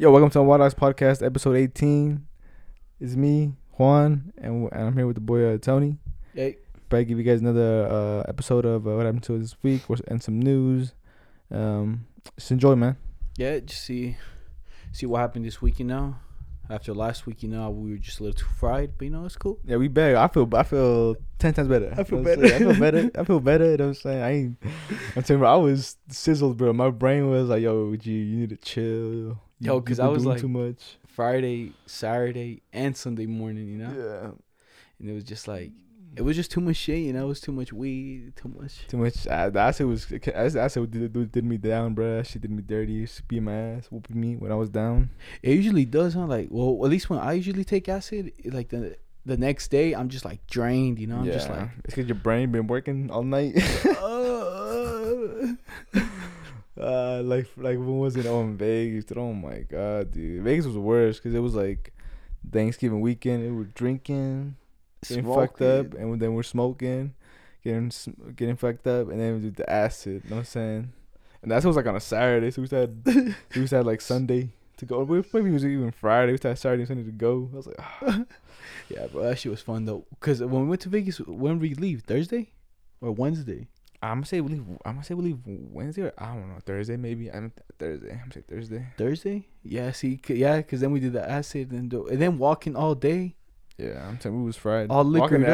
[0.00, 2.26] Yo, welcome to the Wild Dogs Podcast, episode 18.
[3.00, 5.98] It's me, Juan, and, and I'm here with the boy uh, Tony.
[6.34, 6.56] Hey.
[6.88, 9.82] Back give you guys another uh, episode of uh, what happened to us this week
[10.08, 10.94] and some news.
[11.50, 12.06] Um,
[12.38, 12.96] just enjoy, man.
[13.36, 14.16] Yeah, just see
[14.90, 16.16] see what happened this week, you know.
[16.70, 19.26] After last week, you know, we were just a little too fried, but you know,
[19.26, 19.58] it's cool.
[19.66, 20.16] Yeah, we better.
[20.16, 21.92] I feel I feel ten times better.
[21.94, 22.54] I feel You know what I'm saying?
[22.54, 22.64] I better.
[22.64, 23.10] feel better.
[23.20, 23.64] I feel better.
[23.66, 24.22] You know what I'm saying?
[24.22, 24.56] I ain't.
[25.14, 26.72] I'm telling you, I was sizzled, bro.
[26.72, 30.40] My brain was like, "Yo, G, you need to chill." Yo, 'cause I was like-
[30.40, 30.96] too much.
[31.06, 33.92] Friday, Saturday, and Sunday morning, you know.
[33.94, 34.30] Yeah,
[34.98, 35.70] And it was just like
[36.16, 37.24] it was just too much shit, you know.
[37.26, 38.86] It was too much weed, too much.
[38.88, 39.28] too much.
[39.28, 40.06] I, the acid was.
[40.34, 42.16] Acid acid did, did, did me down, bro.
[42.16, 43.06] That shit did me dirty.
[43.06, 45.10] She beat my ass, whooping me when I was down.
[45.42, 46.26] It usually does, huh?
[46.26, 50.08] Like, well, at least when I usually take acid, like the the next day, I'm
[50.08, 51.18] just like drained, you know.
[51.18, 53.54] I'm yeah, just like, it's because your brain been working all night.
[53.86, 55.54] uh,
[56.80, 58.26] uh, like like when was it?
[58.26, 59.04] Oh, in Vegas.
[59.04, 60.42] Dude, oh my god, dude.
[60.42, 61.92] Vegas was worse because it was like
[62.50, 63.42] Thanksgiving weekend.
[63.44, 64.56] We were drinking,
[65.06, 67.14] getting fucked up, and then we're smoking,
[67.62, 67.92] getting
[68.34, 70.22] getting fucked up, and then we did the acid.
[70.24, 70.92] You know what I'm saying?
[71.42, 73.04] And that was like on a Saturday, so we had
[73.54, 75.04] we have like Sunday to go.
[75.04, 76.32] Maybe it was even Friday.
[76.32, 77.48] We to Saturday and Sunday to go.
[77.52, 78.24] I was like, ah.
[78.88, 80.04] Yeah, but that shit was fun though.
[80.18, 82.50] Cause when we went to Vegas, when we leave Thursday
[83.00, 83.68] or Wednesday?
[84.02, 84.64] I'm gonna say we leave.
[84.84, 87.30] I'm gonna say we leave Wednesday or I don't know Thursday maybe.
[87.30, 88.10] I'm Thursday.
[88.12, 88.86] I'm gonna say Thursday.
[88.96, 89.48] Thursday?
[89.62, 92.76] Yeah, see, c- yeah, cause then we did the acid and the, and then walking
[92.76, 93.36] all day,
[93.76, 94.88] Yeah, I'm saying we was fried.
[94.90, 95.04] All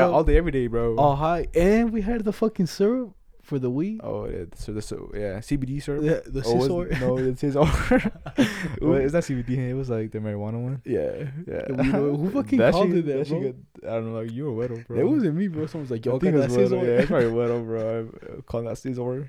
[0.08, 0.12] up.
[0.14, 0.96] all day, every day, bro.
[0.96, 3.14] all high, and we had the fucking syrup
[3.46, 4.00] for the weed.
[4.02, 6.02] Oh, yeah, so the so yeah, CBD syrup.
[6.02, 7.00] The, the oh, scissor.
[7.00, 9.56] no, it's his well, it's not CBD.
[9.70, 10.82] It was like the marijuana one.
[10.84, 11.92] Yeah, Yeah.
[11.92, 13.52] Who fucking That called shit- it that, shit bro?
[13.52, 14.20] got- I don't know.
[14.20, 14.98] Like you were Weddle, bro.
[14.98, 15.66] It wasn't me, bro.
[15.66, 16.86] Someone was like, I "Yo, think got it that was scissor." Weddle.
[16.86, 17.98] Yeah, it's probably Weddle, bro.
[18.00, 19.28] I'm uh, calling that Scissor.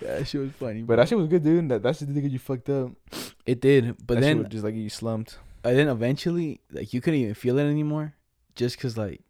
[0.00, 0.80] yeah, that shit was funny.
[0.82, 0.96] But bro.
[0.96, 1.68] that shit was good, dude.
[1.68, 2.92] That that shit did get you fucked up.
[3.44, 5.38] it did, but that then shit just like you slumped.
[5.64, 8.14] and then eventually, like you couldn't even feel it anymore,
[8.54, 9.20] just cause like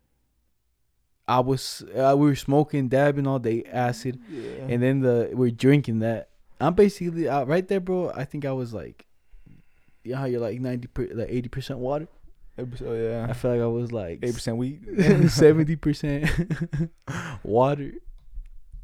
[1.28, 4.66] I was, uh, we were smoking, dabbing all day, acid, Yeah.
[4.68, 6.30] and then the we're drinking that.
[6.60, 8.10] I'm basically uh, right there, bro.
[8.14, 9.06] I think I was like,
[10.04, 12.08] you know how you're like ninety, per, like eighty percent water.
[12.58, 14.80] oh yeah, I feel like I was like eight percent weed.
[15.30, 16.28] seventy percent
[17.44, 17.92] water,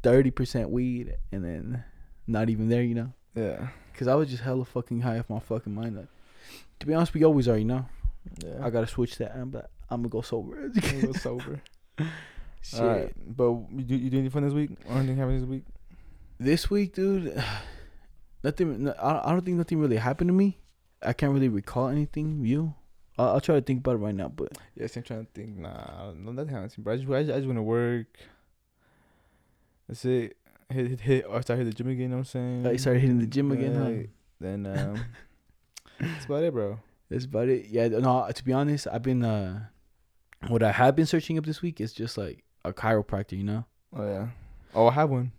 [0.03, 1.83] thirty percent weed, and then
[2.27, 3.13] not even there, you know.
[3.35, 3.67] yeah,
[3.97, 5.97] Cause I was just hella fucking high off my fucking mind.
[5.97, 6.07] Like,
[6.79, 7.85] to be honest, we always are, you know.
[8.43, 8.63] yeah.
[8.65, 10.63] I gotta switch that, I'm, but I'm gonna go sober.
[10.63, 11.61] I'm gonna go sober.
[12.65, 12.79] Shit.
[12.79, 14.71] All right, but you do you do anything fun this week?
[14.89, 15.63] Or anything happen this week?
[16.39, 17.41] This week, dude,
[18.43, 18.89] nothing.
[18.89, 20.57] I I don't think nothing really happened to me.
[21.03, 22.43] I can't really recall anything.
[22.43, 22.73] You,
[23.19, 24.29] I'll, I'll try to think about it right now.
[24.29, 25.57] But Yes, I'm trying to think.
[25.57, 26.73] Nah, no, nothing happened.
[26.83, 28.07] Bro, I just, I just, I just want to work.
[29.87, 30.37] That's it.
[30.69, 31.25] Hit, hit, hit.
[31.29, 32.01] Or start hitting the gym again.
[32.01, 32.65] You know what I'm saying?
[32.65, 34.07] uh, you started hitting the gym again, huh?
[34.39, 35.05] Then um,
[35.99, 36.79] that's about it, bro.
[37.09, 37.67] That's about it.
[37.67, 38.27] Yeah, no.
[38.33, 39.67] To be honest, I've been uh,
[40.47, 43.37] what I have been searching up this week is just like a chiropractor.
[43.37, 43.65] You know.
[43.95, 44.27] Oh yeah.
[44.73, 45.31] Oh, I have one.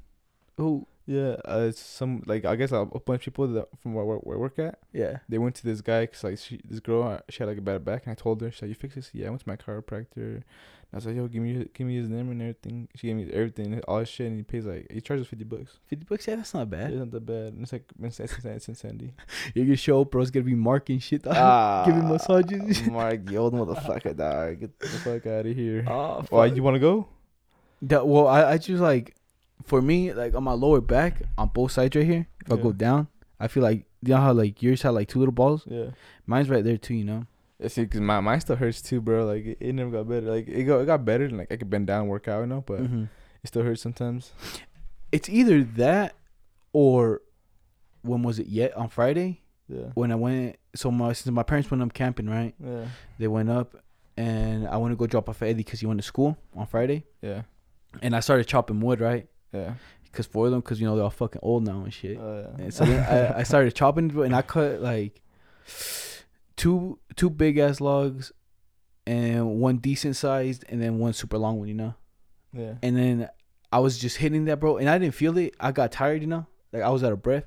[0.58, 1.36] Oh Yeah.
[1.46, 4.18] Uh, it's some like I guess a, a bunch of people that from where, where,
[4.18, 4.78] where I work at.
[4.92, 5.18] yeah.
[5.28, 7.62] They went to this guy because like she, this girl uh, she had like a
[7.62, 9.56] bad back and I told her, "Should you fix this?" Yeah, I went to my
[9.56, 10.42] chiropractor.
[10.92, 13.28] I was like, "Yo, give me give me his name and everything." She gave me
[13.32, 15.78] everything, all his shit, and he pays like he charges fifty bucks.
[15.86, 16.26] Fifty bucks.
[16.26, 16.90] Yeah, that's not bad.
[16.92, 17.52] It's not that bad.
[17.52, 19.12] And It's like it's, it's, it's in Sandy.
[19.54, 20.22] You're gonna show up, bro.
[20.22, 21.26] It's gonna be marking shit.
[21.26, 22.86] Ah, Giving massages.
[22.86, 24.60] Mark, you old motherfucker, dog.
[24.60, 25.84] Get the fuck out of here.
[25.88, 26.56] Oh, Why fuck.
[26.56, 27.08] you want to go?
[27.88, 29.14] That, well, I, I just like,
[29.64, 32.26] for me, like on my lower back, on both sides right here.
[32.44, 33.08] If I go down,
[33.40, 35.64] I feel like you know how like yours had like two little balls.
[35.66, 35.90] Yeah.
[36.26, 36.94] Mine's right there too.
[36.94, 37.26] You know.
[37.58, 39.24] Yeah, see, cause my mine still hurts too, bro.
[39.26, 40.30] Like it, it never got better.
[40.30, 41.24] Like it got it got better.
[41.24, 43.08] And, like I could bend down, and work out, you know, but Mhm.
[43.42, 44.32] it still hurts sometimes.
[45.10, 46.14] It's either that
[46.72, 47.22] or
[48.02, 49.90] when was it yet on Friday Yeah.
[49.94, 50.56] when I went.
[50.76, 52.54] So my since my parents went up camping, right?
[52.62, 52.86] Yeah.
[53.18, 53.74] They went up,
[54.16, 57.04] and I want to go drop off Eddie because he went to school on Friday,
[57.22, 57.42] Yeah.
[58.02, 59.28] And I started chopping wood, right?
[59.52, 59.74] Yeah.
[60.12, 62.16] Cause for them, cause you know they're all fucking old now and shit.
[62.18, 62.64] Oh, yeah.
[62.64, 65.20] And so I, I started chopping and I cut like
[66.56, 68.32] two two big ass logs
[69.06, 71.94] and one decent sized and then one super long one, you know.
[72.52, 72.74] yeah.
[72.82, 73.28] And then
[73.70, 75.54] I was just hitting that, bro, and I didn't feel it.
[75.60, 77.44] I got tired, you know, like I was out of breath.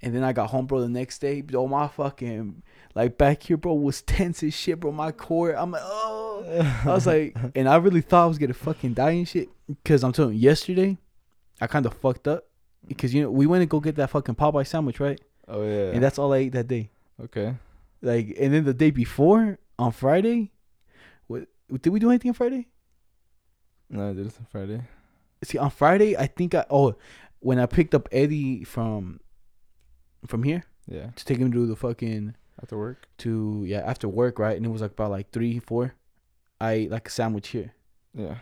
[0.00, 1.40] And then I got home, bro, the next day.
[1.40, 2.62] Bro, my fucking
[2.94, 4.92] like back here, bro, was tense as shit, bro.
[4.92, 6.27] My core, I'm like, oh.
[6.44, 9.48] I was like, and I really thought I was gonna fucking die and shit.
[9.84, 10.96] Cause I'm telling you, yesterday,
[11.60, 12.44] I kind of fucked up.
[12.86, 15.20] Because you know we went to go get that fucking Popeye sandwich, right?
[15.48, 15.90] oh yeah.
[15.92, 16.90] And that's all I ate that day.
[17.22, 17.56] okay.
[18.00, 20.52] Like, and then the day before on Friday,
[21.26, 21.48] what
[21.82, 22.68] did we do anything on Friday?
[23.90, 24.82] No, I did this on Friday.
[25.42, 26.94] See, on Friday, I think I oh,
[27.40, 29.20] when I picked up Eddie from
[30.26, 31.10] from here Yeah.
[31.16, 33.08] to take him to the fucking After work.
[33.18, 34.56] to yeah after work, right?
[34.56, 35.94] And it was like about like three, four.
[36.60, 37.72] I ate like a sandwich here,
[38.14, 38.36] Yeah.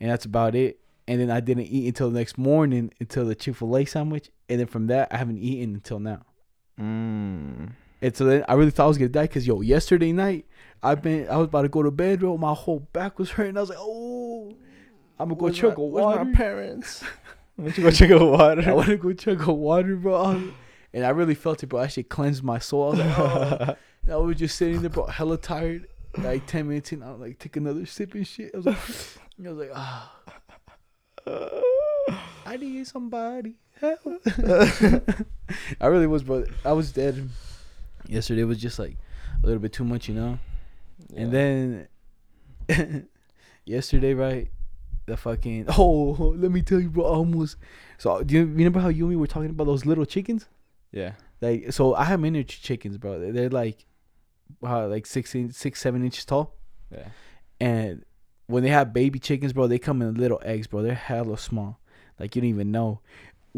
[0.00, 0.78] and that's about it.
[1.06, 4.30] And then I didn't eat until the next morning until the Chick Fil A sandwich,
[4.48, 6.22] and then from that I haven't eaten until now.
[6.80, 7.72] Mm.
[8.02, 10.46] And so then I really thought I was gonna die because yo, yesterday night
[10.82, 12.36] I've been I was about to go to bed, bro.
[12.36, 13.56] My whole back was hurting.
[13.56, 14.54] I was like, oh,
[15.18, 16.24] I'm gonna go Where's chug my- a water.
[16.24, 17.02] my parents?
[17.58, 18.62] I'm gonna go check out water?
[18.68, 20.50] I want to go chug a water, bro.
[20.92, 21.80] And I really felt it, bro.
[21.80, 22.84] I actually cleansed my soul.
[22.84, 23.76] I was like, oh.
[24.04, 25.86] And I was just sitting there, bro, hella tired.
[26.18, 28.52] Like ten minutes in, I was like, take another sip and shit.
[28.54, 28.78] I was like,
[29.44, 30.12] I was like, ah,
[32.46, 33.98] I need somebody help.
[35.80, 36.44] I really was, bro.
[36.64, 37.28] I was dead.
[38.06, 38.96] Yesterday was just like
[39.42, 40.38] a little bit too much, you know.
[41.16, 41.88] And then
[43.64, 44.50] yesterday, right?
[45.06, 47.04] The fucking oh, let me tell you, bro.
[47.04, 47.56] I almost
[47.98, 50.46] so do you remember how you and me were talking about those little chickens?
[50.92, 51.12] yeah.
[51.40, 53.32] Like so, I have miniature chickens, bro.
[53.32, 53.84] They're like,
[54.62, 56.54] uh, like six, six, seven inches tall.
[56.90, 57.08] Yeah.
[57.60, 58.04] And
[58.46, 60.82] when they have baby chickens, bro, they come in little eggs, bro.
[60.82, 61.78] They're hella small.
[62.18, 63.00] Like you don't even know.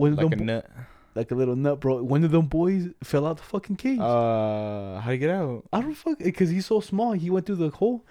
[0.00, 0.70] Of Like a bo- nut.
[1.14, 2.02] like a little nut, bro.
[2.02, 3.98] One of them boys fell out the fucking cage.
[3.98, 5.64] Uh, how do you get out?
[5.72, 7.12] I don't fuck because he's so small.
[7.12, 8.04] He went through the hole.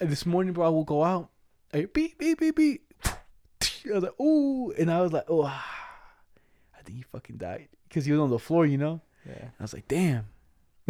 [0.00, 1.28] And this morning, bro, I will go out.
[1.72, 2.94] I beep beep beep beep.
[3.04, 5.44] I was like, ooh, and I was like, oh.
[5.44, 9.00] I think he fucking died because he was on the floor, you know.
[9.26, 9.48] Yeah.
[9.58, 10.26] I was like, damn.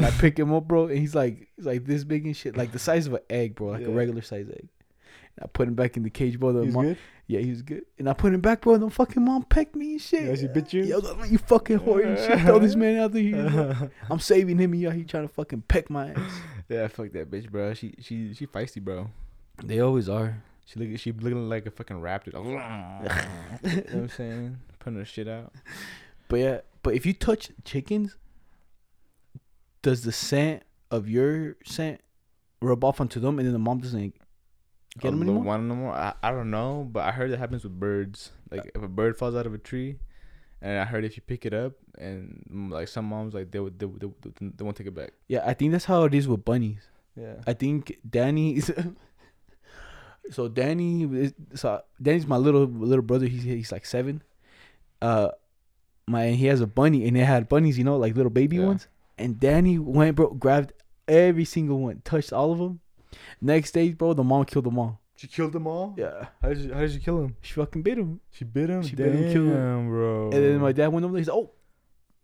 [0.00, 2.56] And I pick him up, bro, and he's like, he's like this big and shit,
[2.56, 4.68] like the size of an egg, bro, like a regular size egg.
[5.36, 6.52] And I put him back in the cage, bro.
[6.52, 6.98] The He's mom- good.
[7.26, 7.84] Yeah, he was good.
[7.98, 8.74] And I put him back, bro.
[8.74, 10.24] And the fucking mom pecked me and shit.
[10.24, 10.82] Yeah, she bit you?
[10.82, 12.40] Yeah, like, you fucking whore and shit.
[12.40, 13.90] Throw this man out of there.
[14.10, 16.40] I'm saving him, and y'all he trying to fucking peck my ass.
[16.68, 17.74] yeah, fuck that bitch, bro.
[17.74, 19.10] She she she feisty, bro.
[19.62, 20.42] They always are.
[20.66, 22.32] She look she looking like a fucking raptor.
[22.34, 22.40] you
[23.70, 24.58] know what I'm saying?
[24.78, 25.52] Putting her shit out.
[26.28, 28.16] But yeah, but if you touch chickens,
[29.82, 32.00] does the scent of your scent
[32.60, 34.14] rub off onto them, and then the mom doesn't
[34.98, 35.42] get them anymore?
[35.42, 35.92] one no more.
[35.94, 38.32] I, I don't know, but I heard it happens with birds.
[38.50, 39.98] Like if a bird falls out of a tree,
[40.60, 43.60] and I heard if you pick it up, and mm, like some moms like they
[43.60, 45.12] would they, would- they, they won't take it back.
[45.28, 46.82] Yeah, I think that's how it is with bunnies.
[47.16, 47.34] Yeah.
[47.46, 48.72] I think Danny is.
[50.30, 53.26] so Danny is so Danny's my little little brother.
[53.26, 54.22] He's he's like seven.
[55.02, 55.28] Uh,
[56.06, 58.66] my he has a bunny and it had bunnies, you know, like little baby Yeah.
[58.66, 58.88] ones.
[59.20, 60.72] And Danny went, bro, grabbed
[61.06, 62.80] every single one, touched all of them.
[63.40, 65.00] Next day, bro, the mom killed them all.
[65.16, 65.94] She killed them all.
[65.98, 67.36] Yeah, How did you How did you kill him?
[67.42, 68.20] she fucking bit him.
[68.30, 68.82] She bit him.
[68.82, 69.88] She bit him, killed him.
[69.88, 70.24] bro.
[70.24, 71.20] And then my dad went over there.
[71.20, 71.50] He's like, "Oh,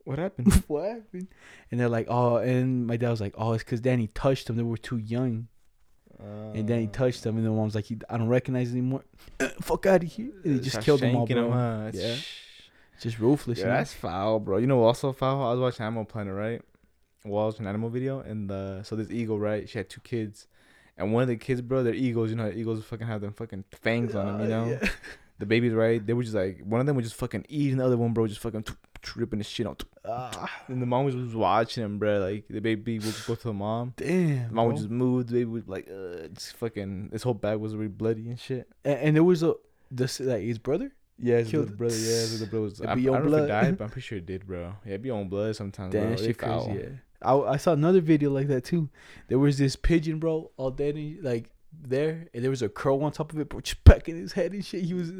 [0.05, 0.55] what happened?
[0.67, 1.29] what happened?"
[1.71, 4.57] And they're like, "Oh," and my dad was like, "Oh, it's because Danny touched them.
[4.57, 5.49] They were too young."
[6.19, 6.63] And ah.
[6.65, 9.05] then he touched them, and the mom's like, "I don't recognize anymore.
[9.39, 11.51] Uh, fuck out of here!" And he just killed them all, bro.
[11.51, 11.91] huh?
[11.93, 12.17] Yeah.
[12.99, 13.59] Just ruthless.
[13.59, 14.57] Yeah, that's foul, bro.
[14.57, 15.43] You know, what also foul.
[15.43, 16.63] I was watching Animal Planet, right?
[17.29, 19.69] Well, I was an animal video, and uh, so this eagle, right?
[19.69, 20.47] She had two kids,
[20.97, 22.31] and one of the kids, bro, they're eagles.
[22.31, 24.49] You know, eagles fucking have them fucking fangs on them.
[24.49, 24.89] You Uh, know, yeah.
[25.39, 26.05] the babies, right?
[26.05, 28.27] They were just like one of them was just fucking eating the other one, bro,
[28.27, 28.65] just fucking
[29.15, 29.85] ripping his shit out.
[30.05, 32.19] Ah, And the mom was watching him, bro.
[32.21, 33.93] Like the baby would go to the mom.
[33.97, 34.49] damn.
[34.49, 35.27] The mom would just move.
[35.29, 37.11] The baby would like, uh, just fucking.
[37.13, 38.69] His whole back was really bloody and shit.
[38.85, 39.55] and, and there was a
[39.91, 40.93] this like his brother.
[41.19, 41.95] Yeah, his Killed brother.
[41.97, 42.81] Yeah, his brother was.
[42.81, 43.49] I, I don't your know if he blood.
[43.49, 44.75] died, but I'm pretty sure it did, bro.
[44.85, 45.93] Yeah, be on blood sometimes.
[45.93, 46.17] Damn, bro.
[46.17, 46.65] shit foul.
[46.67, 46.81] crazy.
[46.81, 46.89] Yeah.
[47.27, 48.89] I I saw another video like that too.
[49.29, 51.51] There was this pigeon, bro, all dead and like
[51.83, 54.53] there, and there was a crow on top of it, bro, just pecking his head
[54.53, 54.85] and shit.
[54.85, 55.13] He was,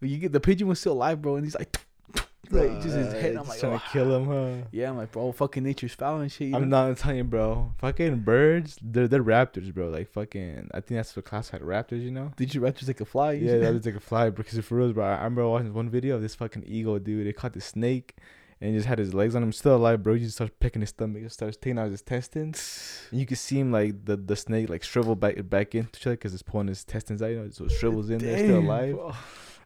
[0.00, 1.78] you get the pigeon was still alive, bro, and he's like,
[2.50, 3.36] like just his uh, head.
[3.36, 3.78] I'm like, trying oh.
[3.78, 4.66] to kill him, huh?
[4.72, 6.54] Yeah, I'm like, bro, fucking nature's foul and shit.
[6.54, 6.88] I'm know?
[6.88, 7.72] not telling you, bro.
[7.78, 9.88] Fucking birds, they're they're raptors, bro.
[9.88, 12.02] Like fucking, I think that's what classified raptors.
[12.02, 12.32] You know?
[12.36, 13.32] Did you raptors like a fly?
[13.32, 15.04] Yeah, was like a fly because for real, bro.
[15.04, 17.26] I remember watching one video of this fucking eagle, dude.
[17.26, 18.16] They caught the snake,
[18.62, 20.14] and he just had his legs on him, still alive, bro.
[20.14, 23.36] He just starts picking his stomach, just starts taking out his intestines, and you can
[23.36, 26.44] see him like the the snake like shrivel back back into each other because it's
[26.44, 27.30] pulling his intestines out.
[27.30, 28.94] You know, so it shrivels in there, still alive.
[28.94, 29.12] bro.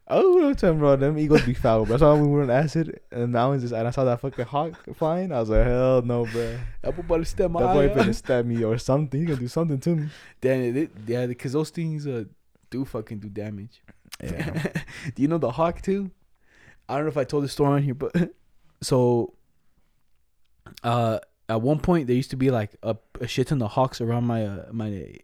[0.09, 1.97] Oh, I'm telling bro, them eagles be foul, bro.
[1.97, 4.45] Saw when we were on acid, and that one just, and I saw that fucking
[4.45, 5.31] hawk flying.
[5.31, 6.57] I was like, hell no, bro.
[6.81, 9.19] That boy stab my That boy finna stab me or something.
[9.19, 10.09] He gonna do something to me.
[10.41, 12.23] Damn it, it- yeah, because those things uh
[12.71, 13.83] do fucking do damage.
[14.23, 14.71] Yeah.
[15.15, 16.09] do you know the hawk too?
[16.89, 18.13] I don't know if I told the story on here, but
[18.81, 19.33] so
[20.83, 21.19] uh
[21.49, 24.25] at one point there used to be like a, a shit ton of hawks around
[24.25, 25.15] my uh, my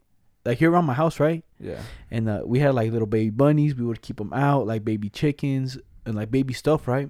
[0.45, 1.43] like here around my house, right?
[1.59, 1.81] yeah.
[2.11, 3.75] And uh, we had like little baby bunnies.
[3.75, 7.09] We would keep them out, like baby chickens and like baby stuff, right?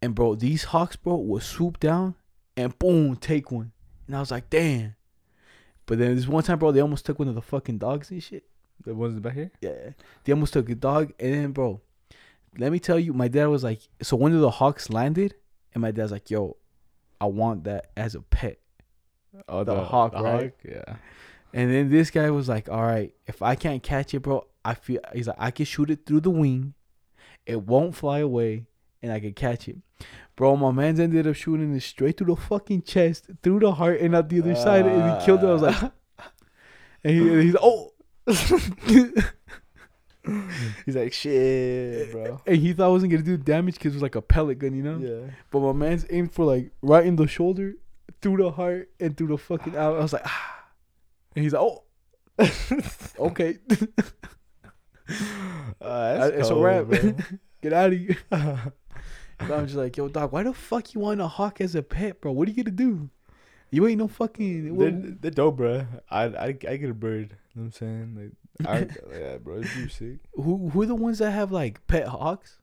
[0.00, 2.14] And bro, these hawks, bro, would swoop down
[2.56, 3.72] and boom, take one.
[4.06, 4.94] And I was like, damn.
[5.86, 8.22] But then this one time, bro, they almost took one of the fucking dogs and
[8.22, 8.44] shit.
[8.84, 9.50] The ones back here.
[9.60, 9.90] Yeah.
[10.24, 11.12] They almost took a dog.
[11.18, 11.80] And then, bro,
[12.58, 15.34] let me tell you, my dad was like, so one of the hawks landed,
[15.74, 16.56] and my dad's like, yo,
[17.20, 18.58] I want that as a pet.
[19.48, 20.54] Oh, The hawk, right?
[20.64, 20.96] Yeah.
[21.52, 24.74] And then this guy was like, "All right, if I can't catch it, bro, I
[24.74, 26.74] feel he's like I can shoot it through the wing,
[27.46, 28.66] it won't fly away,
[29.02, 29.76] and I can catch it."
[30.36, 34.00] Bro, my man's ended up shooting it straight through the fucking chest, through the heart,
[34.00, 35.46] and out the other side, and he killed it.
[35.46, 35.80] I was like,
[37.04, 37.92] and, he, and he's like, oh,
[40.86, 42.40] He's like, shit, bro.
[42.46, 44.74] and he thought I wasn't gonna do damage because it was like a pellet gun,
[44.74, 44.98] you know.
[44.98, 45.30] Yeah.
[45.50, 47.74] But my man's aimed for like right in the shoulder,
[48.22, 49.96] through the heart, and through the fucking out.
[49.96, 50.64] I was like, ah,
[51.34, 51.84] and he's like, oh,
[53.26, 53.58] okay,
[55.08, 56.86] Uh, Uh, it's a cold, wrap.
[56.86, 57.14] bro.
[57.62, 58.16] get out of here.
[59.38, 61.82] And I'm just like, yo, dog, why the fuck you want a hawk as a
[61.82, 62.32] pet, bro?
[62.32, 63.10] What are you gonna do?
[63.70, 64.76] You ain't no fucking.
[64.78, 65.86] they're, they're dope, bro.
[66.10, 67.36] I I I get a bird.
[67.54, 68.16] You know what I'm saying?
[68.16, 68.32] Like,
[68.64, 68.78] I,
[69.12, 70.18] yeah, bro, it's pretty sick.
[70.34, 72.58] who who are the ones that have like pet hawks?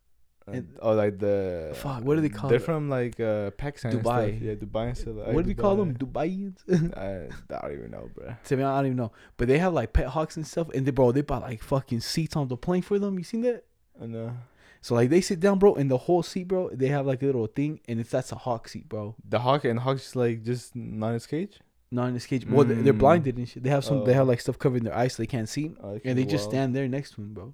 [0.45, 2.63] And, And- oh, like the Fuck, what do they call They're it?
[2.63, 4.41] from like uh Pakistan, Dubai.
[4.41, 5.15] Yeah, Dubai and stuff.
[5.15, 5.95] what do we call them?
[5.95, 6.57] Dubaians?
[6.97, 8.35] I, I don't even know, bro.
[8.43, 9.11] to me, I don't even know.
[9.37, 12.01] But they have like pet hawks and stuff, and they bro, they buy like fucking
[12.01, 13.17] seats on the plane for them.
[13.17, 13.63] You seen that?
[14.01, 14.33] I know.
[14.81, 17.25] So like they sit down, bro, and the whole seat, bro, they have like a
[17.25, 19.15] little thing, and it's that's a hawk seat, bro.
[19.29, 21.61] The hawk and the hawk's like just not in his cage.
[21.93, 22.45] Not in this cage.
[22.47, 22.97] Well, they- they're Mm.
[23.05, 23.61] blinded and shit.
[23.63, 24.03] They have some.
[24.03, 24.15] They Oh.
[24.15, 26.49] have like stuff covering their eyes so they can't see, Oh, and they just wow.
[26.51, 27.53] stand there next to him, bro.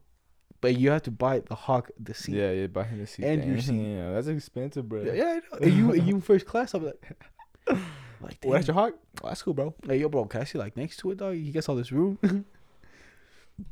[0.61, 2.35] But you have to buy the hawk the seat.
[2.35, 3.25] Yeah, yeah, behind the seat.
[3.25, 3.75] And your seat.
[3.81, 5.03] Yeah, that's expensive, bro.
[5.03, 5.59] Yeah, yeah, I know.
[5.67, 7.01] And you, and you first class, I'm like,
[8.21, 8.93] like, Well, that's your hawk.
[9.23, 9.73] Oh, that's cool, bro.
[9.85, 11.35] Like, yo, bro, can I sit like next to it, dog?
[11.35, 12.17] He gets all this room.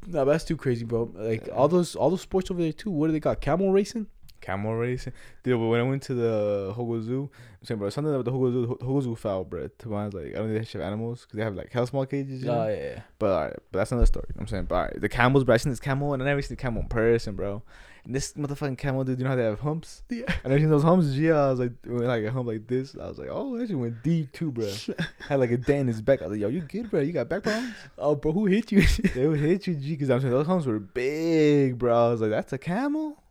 [0.08, 1.10] no, that's too crazy, bro.
[1.14, 2.92] Like all those, all those sports over there too.
[2.92, 3.40] What do they got?
[3.42, 4.08] Camel racing?
[4.42, 5.14] Camel racing,
[5.44, 5.60] dude.
[5.60, 8.52] But when I went to the Hogle Zoo, I'm saying, bro, something about the Hogle
[8.52, 9.68] Zoo, Hogle Zoo foul, bro.
[9.68, 11.72] To be honest, like I don't think they should have animals because they have like
[11.72, 12.44] hell small cages.
[12.44, 12.62] You oh, know?
[12.62, 13.02] Oh, yeah, yeah.
[13.20, 14.28] But alright, but that's another story.
[14.38, 15.56] I'm saying, but alright, the camels, bro.
[15.56, 17.64] I seen this camel and I never seen the camel in person, bro.
[18.08, 20.02] And this motherfucking camel, dude, you know how they have humps?
[20.10, 20.24] Yeah.
[20.46, 21.08] And I never seen those humps.
[21.08, 23.68] Yeah, I was like, when like a hump like this, I was like, oh, that
[23.68, 24.72] shit went deep too, bro.
[25.28, 26.22] Had like a dent in his back.
[26.22, 27.02] I was like, yo, you good, bro?
[27.02, 27.74] You got back problems?
[27.98, 28.82] Oh, bro, who hit you?
[29.14, 32.08] they would hit you, G, because I'm saying those humps were big, bro.
[32.08, 33.22] I was like, that's a camel?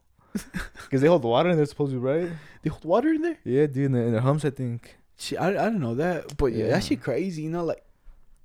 [0.84, 2.30] Because they hold the water and they're supposed to, be right?
[2.62, 3.38] they hold water in there?
[3.44, 4.96] Yeah, dude, in the, in the humps, I think.
[5.18, 6.70] Shit, I, I don't know that, but yeah, Yeah.
[6.72, 7.42] that shit crazy.
[7.42, 7.82] You know, like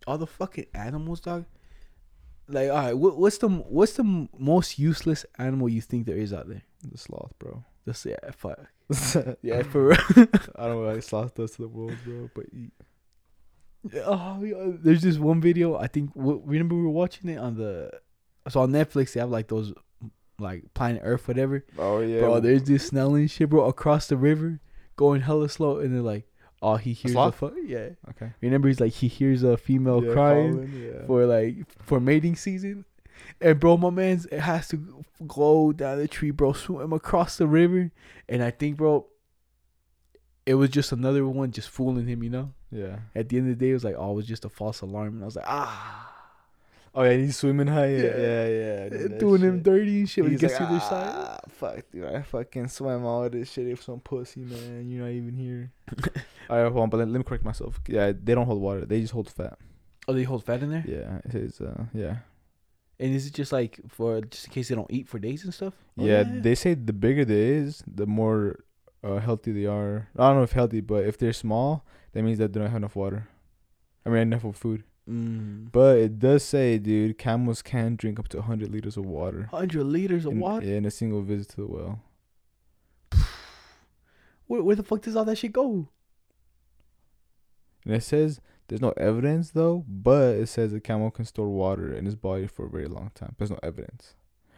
[0.08, 1.46] all the fucking animals, dog.
[2.48, 6.34] Like, all right, what, what's the what's the most useless animal you think there is
[6.34, 6.64] out there?
[6.90, 7.64] The sloth, bro.
[7.86, 8.60] Just yeah, fuck.
[8.92, 9.98] I Yeah, for real.
[10.16, 12.74] don't know what like, sloth does to the world, bro, but eat.
[14.06, 15.76] Oh, yeah, there's this one video.
[15.76, 17.90] I think remember we were watching it on the
[18.50, 19.14] so on Netflix.
[19.14, 19.74] They have like those
[20.42, 21.64] like Planet Earth, whatever.
[21.78, 22.20] Oh, yeah.
[22.20, 24.60] Bro, there's this Snelling shit, bro, across the river,
[24.96, 26.26] going hella slow, and they're like,
[26.62, 27.90] oh, he hears a fu- yeah.
[28.10, 28.32] Okay.
[28.42, 31.06] Remember, he's like he hears a female Yeah, crying calling, yeah.
[31.08, 32.86] for like for mating season,
[33.40, 37.48] and bro, my man's it has to go down the tree, bro, swim across the
[37.48, 37.92] river,
[38.30, 39.08] and I think, bro,
[40.46, 42.54] it was just another one just fooling him, you know.
[42.72, 42.98] Yeah.
[43.16, 44.82] At the end of the day, it was like, oh, it was just a false
[44.82, 46.11] alarm, and I was like, ah,
[46.94, 47.88] Oh yeah, he's swimming high.
[47.88, 48.18] Yeah, Yeah.
[48.18, 48.90] yeah, yeah.
[48.90, 50.86] dude, that doing him dirty and shit when he He's gets like, to the other
[50.86, 51.14] side.
[51.16, 54.90] "Ah, Fuck, dude, I fucking swam all this shit if some pussy, man.
[54.90, 55.72] You're not even here.
[56.50, 57.80] all right, hold on, but let, let me correct myself.
[57.88, 58.86] Yeah, they don't hold water.
[58.86, 59.58] They just hold fat.
[60.08, 61.62] Oh, they hold fat in there, Yeah, it is.
[61.62, 62.18] Uh, yeah.
[63.00, 65.54] and is it just like for just in case they don't eat for days and
[65.54, 65.74] stuff?
[65.98, 68.66] Oh, yeah, they say the bigger they is, the more
[69.04, 70.10] uh, healthy they are.
[70.18, 72.78] I don't know if healthy, but if they're small, that means that they don't have
[72.78, 73.30] enough water.
[74.06, 74.84] I mean, enough of food.
[75.12, 75.72] Mm.
[75.72, 79.50] But it does say, dude, camels can drink up to 100 liters of water.
[79.52, 80.66] hundred liters of in, water.
[80.66, 82.00] Yeah, in a single visit to the well.
[84.48, 85.90] Where, where the fuck does all that shit go?
[87.86, 91.94] And it says there's no evidence though, but it says a camel can store water
[91.94, 93.36] in his body for a very long time.
[93.38, 94.16] There's no evidence.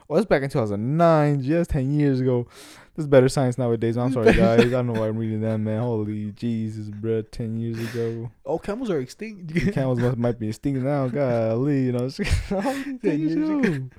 [0.07, 2.47] Well, that's back in 2009, just 10 years ago.
[2.95, 3.97] There's better science nowadays.
[3.97, 4.61] I'm sorry, guys.
[4.61, 5.81] I don't know why I'm reading that, man.
[5.81, 7.21] Holy Jesus, bro.
[7.23, 8.31] 10 years ago.
[8.45, 9.73] Oh, camels are extinct.
[9.73, 11.07] Camels must, might be extinct now.
[11.09, 12.09] Golly, you know.
[12.49, 13.89] 10 years ago.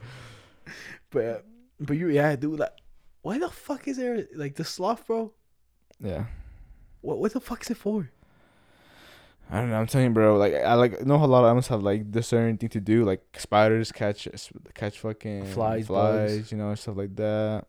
[1.11, 1.45] but
[1.81, 2.61] but you yeah, dude.
[2.61, 2.71] Like,
[3.23, 5.33] why the fuck is there like the sloth, bro?
[6.01, 6.27] Yeah.
[7.01, 8.11] What what the fuck is it for?
[9.51, 9.77] I don't know.
[9.77, 10.37] I'm telling you, bro.
[10.37, 13.05] Like I like know a lot of animals have like this certain thing to do,
[13.05, 14.27] like spiders catch
[14.75, 16.53] catch fucking Flies, flies, bugs.
[16.53, 17.67] you know, stuff like that.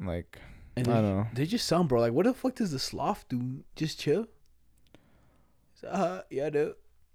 [0.00, 0.38] Like
[0.76, 1.26] And I they, don't know.
[1.34, 2.00] they just sound, bro.
[2.00, 3.64] Like, what the fuck does the sloth do?
[3.76, 4.26] Just chill.
[5.86, 6.74] Uh, yeah, dude.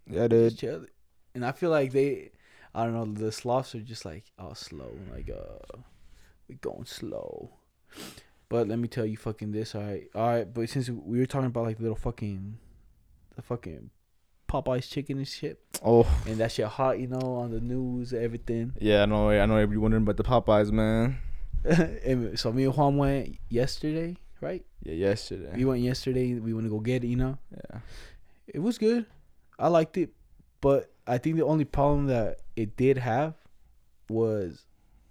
[0.10, 0.58] Yeah, Just dude.
[0.58, 0.86] chill.
[1.36, 2.32] And I feel like they,
[2.76, 4.92] I don't know, the sloths are just like, oh, slow.
[5.14, 5.80] Like, uh,
[6.48, 7.52] we going slow.
[8.50, 10.08] But let me tell you fucking this, all right?
[10.14, 12.58] All right, but since we were talking about like the little fucking,
[13.36, 13.90] the fucking
[14.54, 18.74] Popeye's chicken and shit, Oh and that shit hot, you know, on the news, everything.
[18.80, 19.30] yeah, I know.
[19.30, 19.56] I know.
[19.56, 21.18] Everybody wondering about the Popeyes, man.
[21.64, 24.64] and so me and Juan went yesterday, right?
[24.84, 25.52] Yeah, yesterday.
[25.56, 26.34] We went yesterday.
[26.36, 27.38] We went to go get it, you know.
[27.52, 27.80] Yeah.
[28.48, 29.06] It was good.
[29.58, 30.12] I liked it,
[30.62, 33.34] but I think the only problem that it did have
[34.10, 34.66] was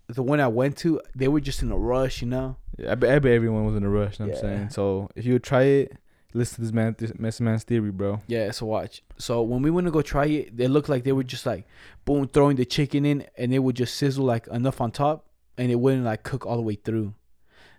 [0.08, 1.00] the one I went to.
[1.14, 2.56] They were just in a rush, you know.
[2.78, 4.18] Yeah, I bet, I bet everyone was in a rush.
[4.18, 4.70] You know what I'm saying.
[4.70, 5.96] So if you would try it,
[6.34, 8.20] listen to this man, this man's theory, bro.
[8.26, 9.02] Yeah, so watch.
[9.18, 11.66] So when we went to go try it, they looked like they were just like
[12.04, 15.26] boom throwing the chicken in, and it would just sizzle like enough on top,
[15.58, 17.14] and it wouldn't like cook all the way through.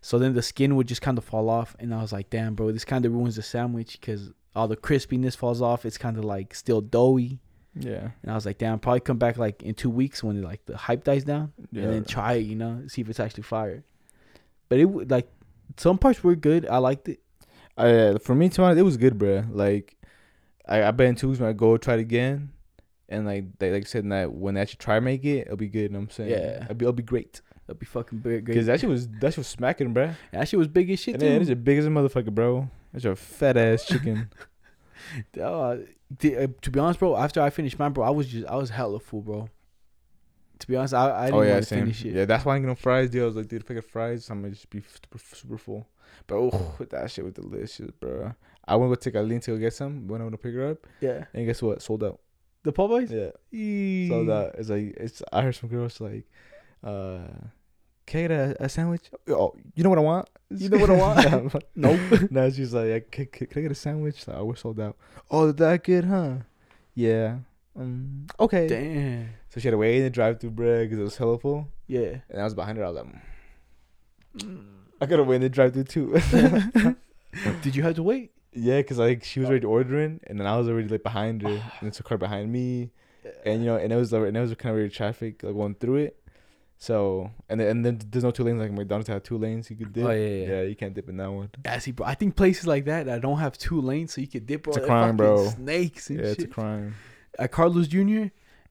[0.01, 2.55] So then the skin would just kind of fall off, and I was like, damn,
[2.55, 5.85] bro, this kind of ruins the sandwich because all the crispiness falls off.
[5.85, 7.39] It's kind of like still doughy,
[7.73, 8.09] Yeah.
[8.21, 10.75] and I was like, damn, probably come back like in two weeks when like the
[10.77, 11.83] hype dies down, Yeah.
[11.83, 13.83] and then try it, you know, see if it's actually fire.
[14.69, 15.29] But it would like
[15.77, 16.67] some parts were good.
[16.67, 17.21] I liked it.
[17.77, 19.43] Uh, for me, to be honest, it was good, bro.
[19.51, 19.95] Like,
[20.67, 22.51] I I bet in two weeks when I go try it again,
[23.09, 25.57] and like they like I said that when I actually try to make it, it'll
[25.57, 25.83] be good.
[25.83, 26.29] You know what I'm saying?
[26.29, 26.63] Yeah.
[26.63, 27.41] it'll be, it'll be great.
[27.67, 28.45] That'd be fucking big.
[28.45, 28.65] Cause Great.
[28.65, 30.11] that shit was that shit was smacking, bro.
[30.31, 31.27] That shit was big as shit And too.
[31.27, 32.69] it's as big as a motherfucker, bro.
[32.91, 34.29] That's a fat ass chicken.
[35.39, 35.77] Uh,
[36.19, 38.55] the, uh, to be honest, bro, after I finished mine, bro, I was just I
[38.55, 39.49] was hella full, bro.
[40.59, 41.79] To be honest, I, I didn't oh yeah, want to same.
[41.81, 42.13] finish it.
[42.13, 43.09] Yeah, that's why I'm getting fries.
[43.09, 45.57] Dude, I was like, dude, if I get fries, I'm gonna just be super, super
[45.57, 45.87] full.
[46.27, 48.33] But oh, that shit was delicious, bro.
[48.65, 50.69] I went to take Aline to go get some when I went to pick her
[50.71, 51.25] up, Yeah.
[51.33, 51.81] and guess what?
[51.81, 52.19] Sold out.
[52.63, 53.11] The Popeyes.
[53.11, 53.31] Yeah.
[53.51, 54.09] Yeah.
[54.09, 55.21] So that it's like it's.
[55.33, 56.23] I heard some girls like,
[56.83, 57.19] uh,
[58.05, 59.09] can I get a, a sandwich?
[59.27, 60.29] Oh, you know what I want?
[60.49, 61.55] You know what I want?
[61.75, 61.99] no.
[62.29, 64.25] no, she's like, can, can, can I get a sandwich?
[64.27, 64.95] Like, oh, we're sold out.
[65.29, 66.35] Oh, that good, huh?
[66.95, 67.39] Yeah.
[67.77, 68.27] Um.
[68.39, 68.67] Okay.
[68.67, 69.29] Damn.
[69.49, 71.67] So she had to wait in the drive-through, bro, because it was hella full.
[71.87, 72.17] Yeah.
[72.29, 72.85] And I was behind her.
[72.85, 73.15] I was like,
[74.37, 74.63] mm.
[75.03, 76.13] I gotta wait in the drive-through too.
[77.61, 78.31] Did you have to wait?
[78.55, 79.51] yeah, cause like she was oh.
[79.51, 82.51] already ordering, and then I was already like behind her, and it's a car behind
[82.51, 82.91] me,
[83.45, 85.53] and you know, and it was like, and it was kind of weird traffic like
[85.53, 86.19] going through it.
[86.77, 89.77] So and then and then there's no two lanes like McDonald's had two lanes you
[89.77, 90.05] could dip.
[90.05, 90.47] Oh, yeah, yeah.
[90.47, 91.49] yeah, you can't dip in that one.
[91.63, 92.05] Yeah, see, bro.
[92.05, 94.73] I think places like that that don't have two lanes, so you could dip, bro.
[94.73, 95.47] It's a crime, bro.
[95.49, 96.95] Snakes and Yeah, it's a crime.
[97.39, 98.25] At Carl's Jr.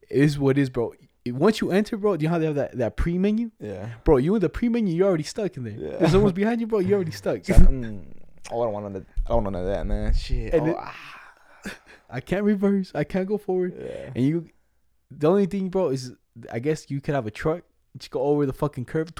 [0.09, 0.93] is what is, bro.
[1.27, 3.49] Once you enter, bro, do you know how they have that, that pre menu?
[3.59, 3.87] Yeah.
[4.03, 5.73] Bro, you in the pre menu, you're already stuck in there.
[5.73, 6.03] Yeah.
[6.03, 7.45] If someone's behind you, bro, you're already stuck.
[7.45, 8.03] So, mm,
[8.51, 10.13] oh, I don't want of, I don't want of that, man.
[10.13, 10.53] Shit.
[10.53, 10.95] Oh, it- ah.
[12.09, 12.91] I can't reverse.
[12.93, 13.73] I can't go forward.
[13.79, 14.11] yeah.
[14.15, 14.49] And you,
[15.09, 16.11] the only thing, bro, is
[16.51, 17.63] I guess you could have a truck,
[17.97, 19.17] just go over the fucking curb,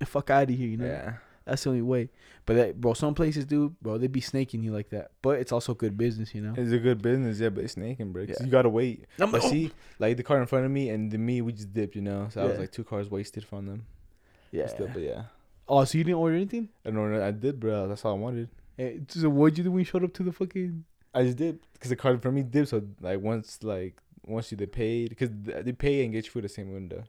[0.00, 0.66] and fuck out of here.
[0.68, 1.12] You know, Yeah.
[1.46, 2.10] That's the only way.
[2.44, 3.98] But that, bro, some places do, bro.
[3.98, 5.10] They be snaking you like that.
[5.22, 6.54] But it's also good business, you know.
[6.56, 8.22] It's a good business, yeah, but it's snaking, bro.
[8.28, 8.34] Yeah.
[8.40, 9.04] You gotta wait.
[9.18, 11.52] I'm But like, see, like the car in front of me and the me, we
[11.52, 12.28] just dipped, you know.
[12.30, 13.86] So I was like two cars wasted from them.
[14.52, 14.66] yeah.
[14.66, 15.22] Still, but yeah.
[15.68, 16.68] Oh, so you didn't order anything?
[16.84, 17.24] I don't know.
[17.26, 17.88] I did, bro.
[17.88, 18.48] That's all I wanted.
[18.78, 20.84] Eh, So what'd you do when you showed up to the fucking?
[21.14, 22.68] I just did because the car in front of me dipped.
[22.68, 26.44] So like once, like once you they paid, because they pay and get you food
[26.44, 27.02] the same window.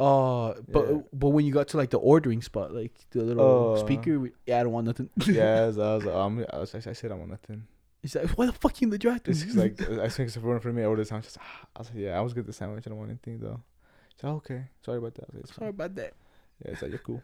[0.00, 0.98] Oh, but Yeah.
[1.12, 3.76] but when you got to like the ordering spot, like the little Oh.
[3.76, 5.10] speaker, yeah, I don't want nothing.
[5.26, 7.66] yeah, I was like, oh, I'm, I, was, I said I want nothing.
[8.00, 10.64] He's like, why the fuck you in the drive It's like I think it's front
[10.64, 10.82] of me.
[10.82, 11.30] I ordered the sandwich.
[11.40, 11.66] Ah.
[11.74, 12.84] I was like, yeah, I was good at the sandwich.
[12.86, 13.60] I don't want anything though.
[14.14, 15.34] She's like, okay, sorry about that.
[15.34, 15.68] Like, Sorry fine.
[15.70, 16.12] about that,
[16.64, 17.22] Yeah, it's like you're cool.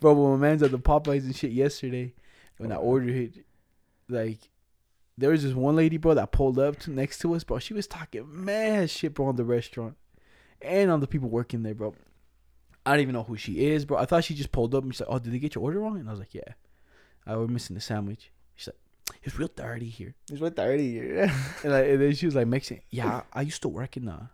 [0.00, 0.14] bro.
[0.14, 2.12] When my man's at the Popeyes and shit yesterday,
[2.58, 2.80] when I Oh.
[2.80, 3.44] ordered it,
[4.08, 4.38] like
[5.16, 7.60] there was this one lady, bro, that pulled up to, next to us, bro.
[7.60, 9.96] She was talking mad shit, bro, on the restaurant
[10.64, 11.94] and on the people working there, bro.
[12.86, 13.96] I don't even know who she is, bro.
[13.98, 15.80] I thought she just pulled up and she's like, "Oh, did they get your order
[15.80, 16.52] wrong?" And I was like, "Yeah,
[17.26, 21.32] I was missing the sandwich." She's like, "It's real dirty here." It's real dirty here.
[21.64, 24.26] And, like, and then she was like, "Mexican, yeah, I used to work in uh,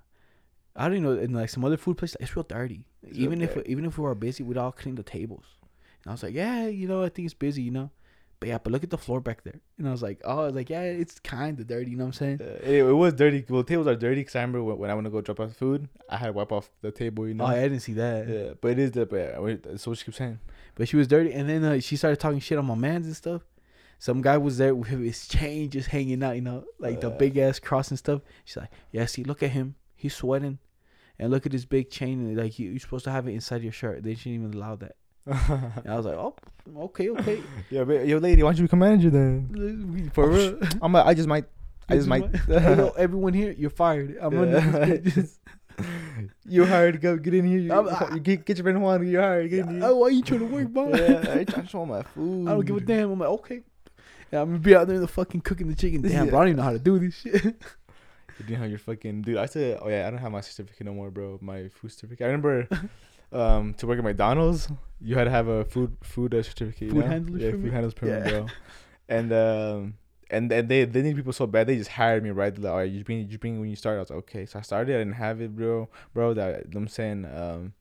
[0.75, 2.17] I don't know, in like some other food place.
[2.19, 2.87] It's real dirty.
[3.03, 3.71] It's real even if dirty.
[3.71, 5.45] even if we were busy, we'd all clean the tables."
[6.03, 7.91] And I was like, "Yeah, you know, I think it's busy, you know."
[8.41, 9.61] But yeah, but look at the floor back there.
[9.77, 12.05] And I was like, "Oh, I was like, yeah, it's kind of dirty, you know
[12.05, 13.45] what I'm saying?" Uh, it, it was dirty.
[13.47, 15.53] Well, tables are dirty because I remember when, when I went to go drop off
[15.55, 17.29] food, I had to wipe off the table.
[17.29, 17.45] You know.
[17.45, 18.27] Oh, I didn't see that.
[18.29, 20.39] Yeah, but it is the but that's what she keeps saying.
[20.75, 23.15] But she was dirty, and then uh, she started talking shit on my man's and
[23.15, 23.43] stuff.
[23.99, 27.19] Some guy was there with his chain just hanging out, you know, like the Uh.
[27.19, 28.23] big ass cross and stuff.
[28.47, 30.59] She's like, "Yeah, see, look at him, he's sweating,
[31.19, 33.63] and look at his big chain, and like you, you're supposed to have it inside
[33.63, 34.03] your shirt.
[34.03, 34.97] They shouldn't even allow that."
[35.87, 36.35] I was like, "Oh,
[36.77, 37.41] okay, okay,
[37.71, 40.11] yeah, but yo, lady, why don't you become manager then?
[40.15, 40.95] for real." I'm.
[40.95, 41.45] A, I just might.
[41.89, 42.35] I just might.
[42.47, 44.17] Hey, yo, everyone here, you're fired.
[44.21, 44.53] I'm running
[45.03, 45.87] this bitch.
[46.47, 47.01] you hired.
[47.01, 47.59] Go get in here.
[47.59, 49.07] You, get, get your friend Juan.
[49.07, 49.51] You're hired.
[49.51, 49.81] Get in here.
[49.85, 50.89] Oh, why you trying to work, bro?
[50.89, 52.49] yeah, I just want my food.
[52.49, 53.13] I don't give a damn.
[53.13, 53.63] I'm like, okay.
[54.33, 56.03] Yeah, I'm gonna be out there in the fucking cooking the chicken.
[56.03, 57.45] Damn, bro, I don't even know how to do this shit.
[58.41, 59.37] You didn't have your fucking dude.
[59.37, 61.39] I said, oh yeah, I don't have my certificate no more, bro.
[61.43, 62.25] My food certificate.
[62.25, 62.67] I remember,
[63.33, 64.69] um, to work at McDonald's,
[65.01, 66.83] you had to have a food food uh, certificate.
[66.83, 67.07] you Food know?
[67.07, 68.31] handler's yeah, food handler's permit, Yeah.
[68.31, 68.47] bro.
[69.09, 69.95] And um,
[70.31, 71.67] and and they they need people so bad.
[71.67, 72.57] They just hired me right.
[72.57, 73.97] Like, all right, you bring you bring when you start.
[73.97, 74.47] I was like, okay.
[74.47, 74.95] So I started.
[74.95, 75.89] I didn't have it, bro.
[76.15, 77.73] Bro, that I'm saying, um.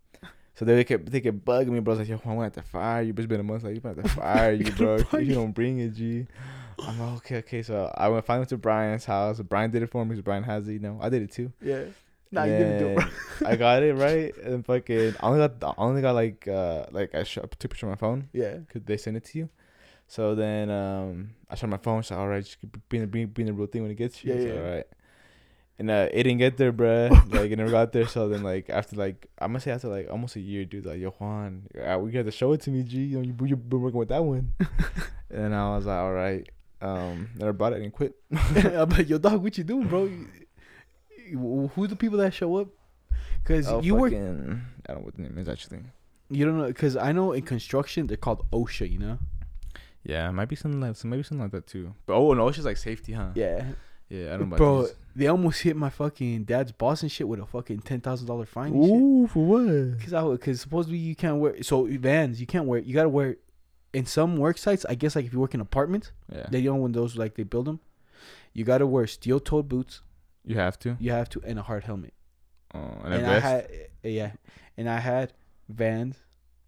[0.55, 1.93] So they kept they kept bugging me, bro.
[1.93, 3.13] I was like, yo, I'm gonna have to fire you.
[3.15, 3.63] It's been a month.
[3.63, 4.95] Like, you gonna have to fire you, bro.
[4.95, 5.33] if you you.
[5.35, 6.25] don't bring it, G.
[6.79, 7.61] I'm like, okay, okay.
[7.63, 9.39] So I went finally to Brian's house.
[9.41, 10.15] Brian did it for me.
[10.15, 10.97] Cause Brian has it, you know.
[11.01, 11.51] I did it too.
[11.61, 11.83] Yeah.
[12.31, 13.49] Nah, you didn't do it, bro.
[13.49, 17.15] I got it right, and fucking, I only got, I only got like, uh, like
[17.15, 18.29] I took a picture on my phone.
[18.33, 18.57] Yeah.
[18.69, 19.49] Could they send it to you?
[20.07, 22.03] So then, um, I showed my phone.
[22.03, 22.57] So all right, just
[22.89, 24.33] be in the, be, be the real thing when it gets you.
[24.33, 24.53] Yeah, yeah.
[24.53, 24.87] all right.
[25.79, 27.09] And uh, it didn't get there, bruh.
[27.33, 28.05] like it never got there.
[28.07, 30.85] So then, like after like I'm gonna say after like almost a year, dude.
[30.85, 32.97] Like yo, Juan, uh, we got to show it to me, G.
[32.97, 34.53] You know, you you've been working with that one.
[35.31, 36.47] and I was like, all right.
[36.81, 38.15] Um, never bought it and quit.
[38.55, 40.09] I'm like, yo, dog, what you doing, bro?
[41.35, 42.67] Who the people that show up?
[43.45, 45.79] Cause Oh, you work, I don't know what the name is actually.
[46.29, 46.71] you don't know.
[46.73, 48.91] Cause I know in construction they're called OSHA.
[48.91, 49.19] You know.
[50.03, 51.93] Yeah, it might be something like maybe something like that too.
[52.05, 53.29] But oh no, it's just like safety, huh?
[53.35, 53.63] Yeah.
[54.09, 54.95] Yeah, I don't Bro, these.
[55.15, 58.45] they almost hit my fucking dad's boss and shit with a fucking ten thousand dollar
[58.45, 58.73] fine.
[58.73, 58.93] and shit.
[58.95, 60.01] Ooh, for what?
[60.03, 63.37] Cause I cause supposedly you can't wear so vans you can't wear you gotta wear
[63.93, 66.81] in some work sites I guess like if you work in apartments Yeah, they don't
[66.81, 67.79] when those like they build them
[68.53, 70.01] you gotta wear steel toed boots
[70.49, 70.97] you have to.
[70.99, 72.13] you have to and a hard helmet
[72.73, 73.67] Oh, and, and a I had
[74.03, 74.31] yeah
[74.77, 75.33] and I had
[75.67, 76.17] vans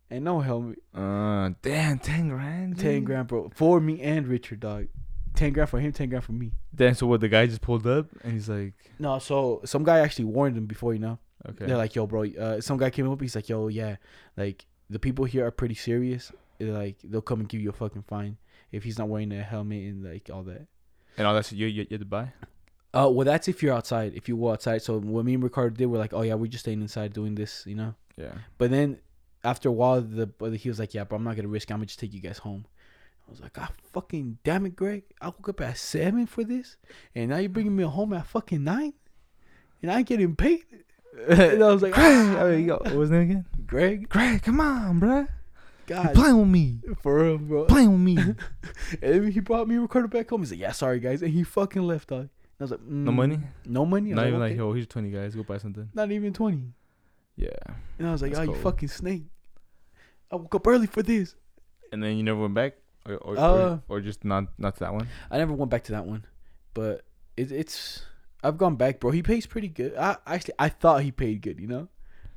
[0.10, 2.78] and no helmet uh, damn, ten grand.
[2.80, 3.06] ten dude.
[3.06, 4.88] grand bro for me and Richard dog
[5.36, 7.22] ten grand for him ten grand for me Then so what?
[7.22, 10.66] The guy just pulled up and he's like, no so some guy actually warned him
[10.66, 11.18] before you know
[11.50, 12.24] okay, They're like, yo, bro.
[12.40, 13.20] Uh, some guy came up.
[13.22, 13.96] He's like, yo, yeah,
[14.38, 16.32] like the people here are pretty serious.
[16.60, 18.38] They're like, they'll come and give you a fucking fine
[18.72, 20.68] if he's not wearing a helmet and like all that.
[21.18, 22.34] and all that shit you you, you had to buy.
[22.94, 24.14] Uh, well, that's if you're outside.
[24.16, 24.82] If you go outside.
[24.82, 27.36] So what me and Ricardo did, we're like, oh yeah, we're just staying inside doing
[27.36, 27.96] this, you know.
[28.18, 29.00] Yeah, But then
[29.44, 31.70] after a while, the he was like, yeah, but I'm not gonna risk.
[31.70, 31.74] it.
[31.74, 32.66] I'm gonna just take you guys home.
[33.28, 35.04] I was like, God fucking damn it, Greg.
[35.22, 36.76] I woke up at seven for this,
[37.16, 38.94] and now you're bringing me home at fucking nine,
[39.82, 40.66] and I ain't getting paid.
[41.30, 42.06] and I was like, Greg.
[42.06, 43.46] ah, I mean, yo, what was his name again?
[43.66, 45.22] Greg, Greg, come on, bruh.
[45.88, 46.80] You God, playing with me?
[47.02, 47.66] for real, bro.
[47.66, 48.18] Playing with me?
[49.02, 50.42] And then he brought me and Ricardo back home.
[50.42, 52.10] He's like, yeah, sorry guys, and he fucking left.
[52.10, 52.30] Dog.
[52.62, 53.40] I was like, no mm, money?
[53.66, 54.12] no money.
[54.12, 54.58] I was Not even like, okay.
[54.58, 55.36] yo, here's twenty guys.
[55.36, 55.90] Go buy something.
[55.94, 56.74] not even twenty.
[57.36, 57.50] Yeah,
[57.98, 59.24] And I was like, That's oh, you fucking snake.
[60.32, 61.36] I woke up early for this.
[61.92, 62.74] and then you never went back,
[63.08, 63.50] or or, Uh,
[63.88, 65.08] or, or just not not to that one.
[65.32, 66.26] I never went back to that one,
[66.74, 67.04] but
[67.38, 68.06] it, it's
[68.44, 69.12] I've gone back, bro.
[69.12, 69.96] He pays pretty good.
[69.96, 71.60] I actually I thought he paid good.
[71.60, 71.88] You know,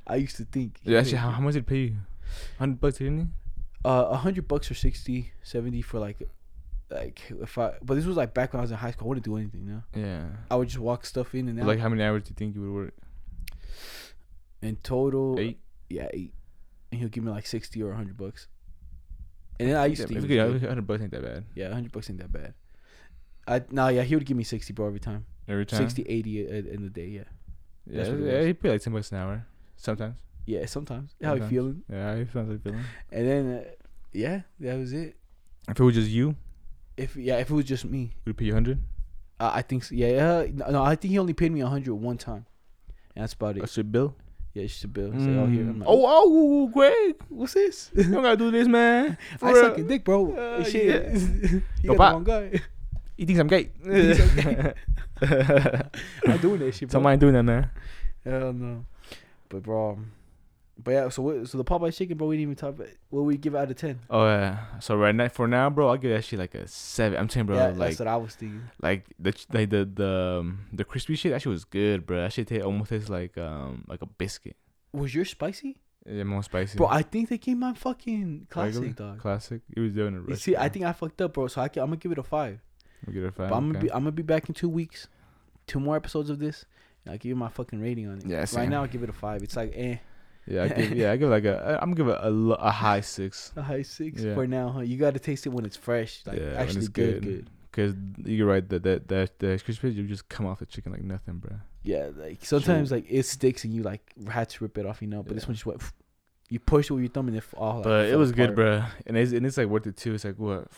[0.06, 0.78] I used to think.
[0.82, 1.34] he Yeah, actually, paid how, good.
[1.34, 1.96] how much did it pay you?
[2.58, 3.26] Hundred bucks, didn't he?
[3.84, 6.22] Uh, a hundred bucks or 60, 70 for like,
[6.94, 7.72] like if I.
[7.83, 9.07] But this was like back when I was in high school.
[9.07, 9.62] I wouldn't do anything.
[9.66, 10.24] You know, Yeah.
[10.50, 11.66] I would just walk stuff in and out.
[11.66, 12.94] Like, how many hours do you think you would work?
[14.62, 15.59] in total, Eight.
[15.90, 16.33] Yeah, eight.
[16.90, 18.48] And he'll give me like sixty or hundred bucks.
[19.61, 20.68] And then I used Yeah, to think, if it you was get good.
[20.68, 21.44] hundred bucks ain't that bad.
[21.54, 22.54] yeah, hundred bucks ain't that bad.
[23.46, 25.26] I no, yeah, he would give me sixty, bro, every time.
[25.46, 25.80] Every time.
[25.80, 27.07] 60, 80 a- in the day.
[27.09, 27.24] Yeah,
[27.87, 28.46] Yeah, That's what it yeah, was.
[28.46, 29.46] he pay like ten bucks an hour.
[29.76, 30.14] Sometimes.
[30.46, 30.64] yeah.
[30.64, 31.83] Sometimes how you feeling?
[31.90, 32.85] Yeah, he sounds like feeling.
[33.12, 33.64] And then uh,
[34.14, 35.16] yeah, that was it.
[35.68, 36.37] If it was just you,
[36.96, 38.78] If yeah, if it was just me, would he pay you hundred?
[39.40, 39.94] uh, I think so.
[39.94, 40.70] Yeah, yeah.
[40.70, 42.46] No, I think he only paid me a hundred one time.
[43.14, 43.61] And that's about it.
[43.61, 44.14] That's your bill.
[44.54, 45.11] Yeah, it's just a bill.
[45.12, 45.62] Say, oh, here.
[45.62, 47.90] I'm like, oh, oh, Greg, what's this?
[47.96, 49.18] you don't gotta do this, man.
[49.38, 49.62] For I real.
[49.62, 50.33] suck a dick, bro.
[50.33, 50.87] Uh, Shit.
[50.87, 51.18] yeah.
[51.50, 52.61] you Yo, got the wrong guy.
[53.16, 53.64] He thinks I'm gay.
[53.83, 55.92] thinks I'm
[56.26, 57.00] I'm doing that shit, bro.
[57.00, 57.70] Mind doing that, man.
[58.24, 58.85] Hell no.
[59.48, 59.98] But bro,
[60.82, 61.08] but yeah.
[61.08, 61.48] So what?
[61.48, 62.26] So the Popeye chicken, bro.
[62.28, 62.88] We didn't even talk about.
[63.10, 64.00] What we give it out of ten?
[64.10, 64.58] Oh yeah.
[64.80, 67.18] So right now, for now, bro, I'll give that shit like a seven.
[67.18, 68.62] I'm saying, bro, yeah, like that's what I was thinking.
[68.82, 71.32] like the like the the um, the crispy shit.
[71.32, 72.20] That shit was good, bro.
[72.22, 74.56] That shit ta- almost tastes like um like a biscuit.
[74.92, 76.76] Was yours spicy, Yeah, more spicy.
[76.76, 76.87] bro?
[76.88, 79.10] I think they came out fucking classic, Regular?
[79.10, 79.20] dog.
[79.20, 79.60] Classic.
[79.76, 80.22] It was doing it.
[80.28, 81.48] You see, I think I fucked up, bro.
[81.48, 82.60] So I can, I'm gonna give it a five.
[83.06, 83.50] we get a five.
[83.50, 85.08] but I'm gonna be I'm gonna be back in two weeks,
[85.66, 86.64] two more episodes of this.
[87.04, 88.26] And I'll give you my fucking rating on it.
[88.26, 88.60] Yeah, Same.
[88.60, 89.42] Right now, I'll give it a five.
[89.42, 89.96] It's like eh,
[90.46, 91.78] Yeah, I give, yeah, I give like a.
[91.80, 93.52] I'm gonna give it a, a high six.
[93.57, 94.35] a high six Yeah.
[94.35, 94.68] for now.
[94.70, 94.80] Huh?
[94.80, 97.30] You gotta taste it when it's fresh, like Yeah, actually it's good, good.
[97.46, 97.50] good.
[97.72, 101.02] Cause you're right, that that that the crispy you just come off the chicken like
[101.02, 101.57] nothing, bro.
[101.83, 105.09] Yeah, like sometimes like it sticks and you like had to rip it off, you
[105.09, 105.22] know.
[105.22, 105.48] But this Yeah.
[105.48, 105.83] one just went.
[106.50, 107.76] You push it with your thumb and it all.
[107.76, 108.85] Like, But it was good, bro.
[109.07, 110.14] And it's and it's like worth it too.
[110.14, 110.68] It's like what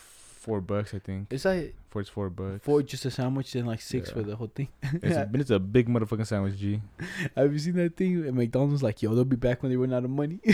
[0.47, 1.27] four bucks, I think.
[1.31, 2.65] It's like Four it's four bucks.
[2.65, 4.15] four just a sandwich then like six Yeah.
[4.15, 4.69] for the whole thing.
[5.03, 6.81] It's a, it's a big motherfucking sandwich, G.
[7.37, 8.27] Have you seen that thing?
[8.27, 10.41] And McDonald's like, yo, they'll be back when they run out of money.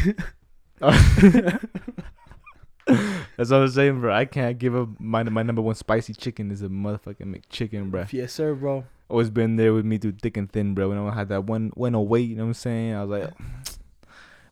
[2.86, 4.12] That's what I'm saying, bro.
[4.12, 8.06] I can't give up my my number one spicy chicken is a motherfucking McChicken, bro.
[8.10, 8.84] yes, sir, bro.
[9.08, 10.88] Always been there with me through thick and thin, bro.
[10.88, 12.94] When I had that one one oh away, you know what I'm saying?
[12.94, 13.30] I was like,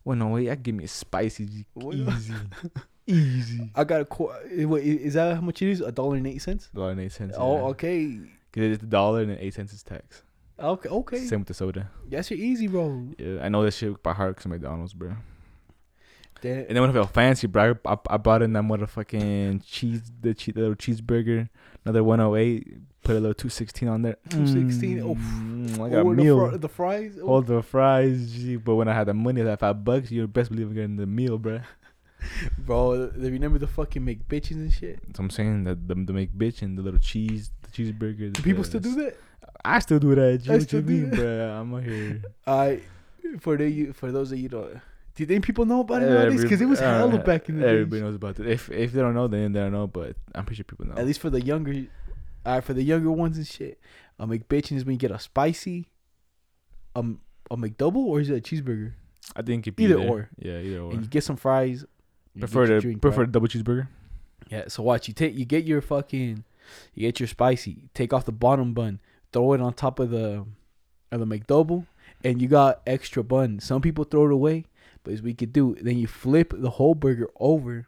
[0.03, 2.33] one oh away, I give me a spicy, oh easy,
[3.11, 3.69] easy.
[3.75, 5.81] I got a qu- eh, Wait, is that how much it is?
[5.81, 6.69] A dollar and eight cents.
[6.73, 7.35] Dollar and eight cents.
[7.37, 7.63] Oh, yeah.
[7.71, 8.19] okay.
[8.53, 10.23] Cause it's a dollar and eight cents is tax.
[10.59, 11.19] Okay, okay.
[11.19, 11.89] Same with the soda.
[12.09, 13.07] That's your easy, bro.
[13.17, 15.13] Yeah, I know that shit by heart because McDonald's, bro.
[16.43, 20.33] And then when I felt fancy, bro, I, I bought in that motherfucking cheese, the,
[20.33, 21.47] cheese, the little cheeseburger,
[21.85, 24.17] another 108, put a little 216 on there.
[24.29, 25.17] 216, oof.
[25.19, 26.57] Mm, I got Oh, the, meal.
[26.57, 27.15] the fries.
[27.21, 27.27] Oh.
[27.27, 30.49] All the fries, gee, but when I had the money, that five bucks, you best
[30.49, 31.59] believe I'm getting the meal, bro.
[32.57, 34.99] Bro, they remember the fucking McBitches and shit.
[35.15, 38.33] So I'm saying that the, the make bitch and the little cheese, the cheeseburger.
[38.33, 39.17] Do people still do that?
[39.63, 40.41] I still do that.
[40.43, 40.51] G.
[40.51, 41.49] I still you do mean, bro?
[41.61, 42.21] I'm out here.
[42.47, 42.81] I
[43.39, 44.73] for the you for those that you don't.
[44.73, 46.41] Do you think people know about it nowadays?
[46.41, 47.69] Because it was Every- hella uh, back in the day.
[47.69, 48.05] Everybody day.
[48.05, 48.47] knows about it.
[48.47, 49.87] If if they don't know, then they don't know.
[49.87, 50.95] But I'm pretty sure people know.
[50.95, 51.85] At least for the younger,
[52.45, 53.79] uh, for the younger ones and shit.
[54.19, 55.89] A McBitchin is when you get a spicy,
[56.95, 58.93] um, a McDouble or is it a cheeseburger?
[59.35, 60.09] I think it be Either there.
[60.09, 60.29] or.
[60.37, 60.91] Yeah, either or.
[60.91, 61.85] And you get some fries.
[62.35, 63.87] You prefer the drink, prefer the double cheeseburger.
[64.49, 66.43] Yeah, so watch you take you get your fucking
[66.93, 68.99] you get your spicy, take off the bottom bun,
[69.33, 70.45] throw it on top of the
[71.11, 71.87] of the McDouble,
[72.23, 73.59] and you got extra bun.
[73.59, 74.65] Some people throw it away,
[75.03, 77.87] but as we could do, then you flip the whole burger over,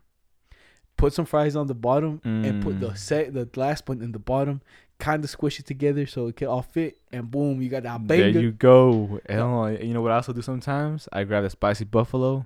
[0.98, 2.98] put some fries on the bottom, and put the Mm.
[2.98, 4.62] set the last bun in the bottom,
[5.00, 8.08] kind of squish it together so it can all fit, and boom, you got that
[8.08, 8.40] There banger.
[8.40, 9.20] you go.
[9.26, 11.08] And you know what I also do sometimes?
[11.14, 12.46] I grab the spicy buffalo,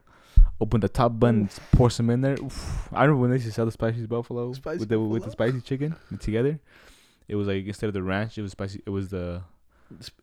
[0.60, 2.38] open the top bun, pour some in there.
[2.42, 2.90] Oof.
[2.92, 5.32] I remember when they used to sell the spicy buffalo Spicy with the with the
[5.32, 6.60] spicy chicken together.
[7.28, 8.82] It was like instead of the ranch, it was spicy.
[8.86, 9.42] It was the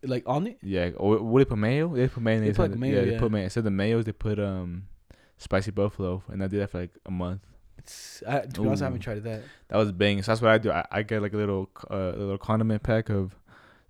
[0.02, 0.58] like on it.
[0.62, 0.90] yeah.
[0.96, 1.94] Or what they put mayo?
[1.94, 2.40] They put mayo.
[2.40, 3.18] They put, had- like, mayo, yeah, they yeah.
[3.20, 3.44] put mayo.
[3.44, 4.88] Instead of the mayos, they put um
[5.38, 7.40] spicy buffalo, and I did that for like a month.
[7.78, 9.42] It's, I, to be honest, I haven't tried that.
[9.68, 10.22] That was banging.
[10.22, 10.70] So that's what I do.
[10.70, 13.34] I, I get like a little uh, a little condiment pack of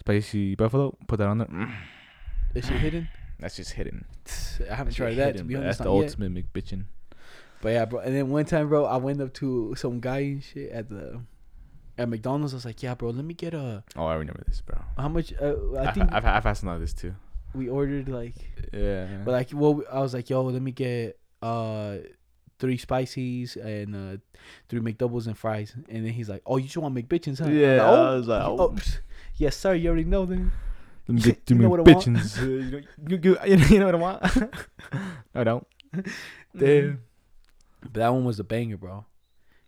[0.01, 0.97] spicy buffalo.
[1.07, 1.79] Put that on there.
[2.55, 3.09] Is shit hidden?
[3.39, 4.05] That's just hidden.
[4.71, 5.79] I haven't Shit tried that to be honest.
[5.79, 6.05] That's the not yet.
[6.11, 6.85] ultimate McBitchin.
[7.63, 8.01] But yeah, bro.
[8.01, 11.21] And then one time, bro, I went up to some guy and shit at the
[11.97, 12.53] at McDonald's.
[12.53, 14.79] I was like, "Yeah, bro, let me get a Oh, I remember this, bro.
[14.97, 17.15] how much?" Uh, I I've, think I've, I've some of this too.
[17.55, 18.35] we ordered like,
[18.73, 19.07] Yeah.
[19.25, 21.97] but like, well, I was like, "Yo, let me get uh
[22.59, 24.17] three spices and uh
[24.69, 27.83] three McDoubles and fries." And then he's like, "Oh, you just want McBitchins, huh?" Yeah,
[27.85, 28.77] I I was like, oh, oh.
[29.37, 29.75] yes, sir.
[29.75, 30.53] You already know then.
[31.09, 32.07] Let me get You to know me what I want?
[32.07, 32.39] bitchins.
[32.39, 34.37] Uh, you, know, you, you, you know what I want?
[35.35, 35.67] no, I don't.
[36.57, 37.03] Damn.
[37.83, 39.05] But that one was a banger, bro.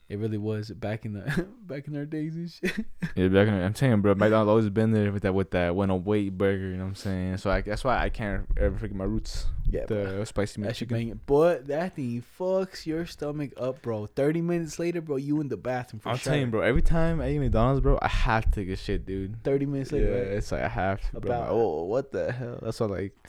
[0.09, 2.87] It really was back in the back in our days and shit.
[3.17, 5.91] Yeah, back in, I'm saying, bro, McDonald's always been there with that with that one
[5.91, 6.69] a weight burger.
[6.69, 7.39] You know what I'm saying?
[7.39, 9.47] So I, that's why I can't ever forget my roots.
[9.69, 9.85] Yeah.
[9.87, 11.19] The spicy That banging.
[11.27, 14.07] But that thing fucks your stomach up, bro.
[14.07, 16.31] 30 minutes later, bro, you in the bathroom for I'm sure.
[16.31, 16.61] telling you, bro.
[16.61, 19.43] Every time I eat McDonald's, bro, I have to take a shit, dude.
[19.43, 20.23] 30 minutes Yeah, later, right?
[20.39, 21.31] it's like I have to, bro.
[21.33, 22.61] About- Like, oh, what the hell?
[22.63, 23.29] That's why, like,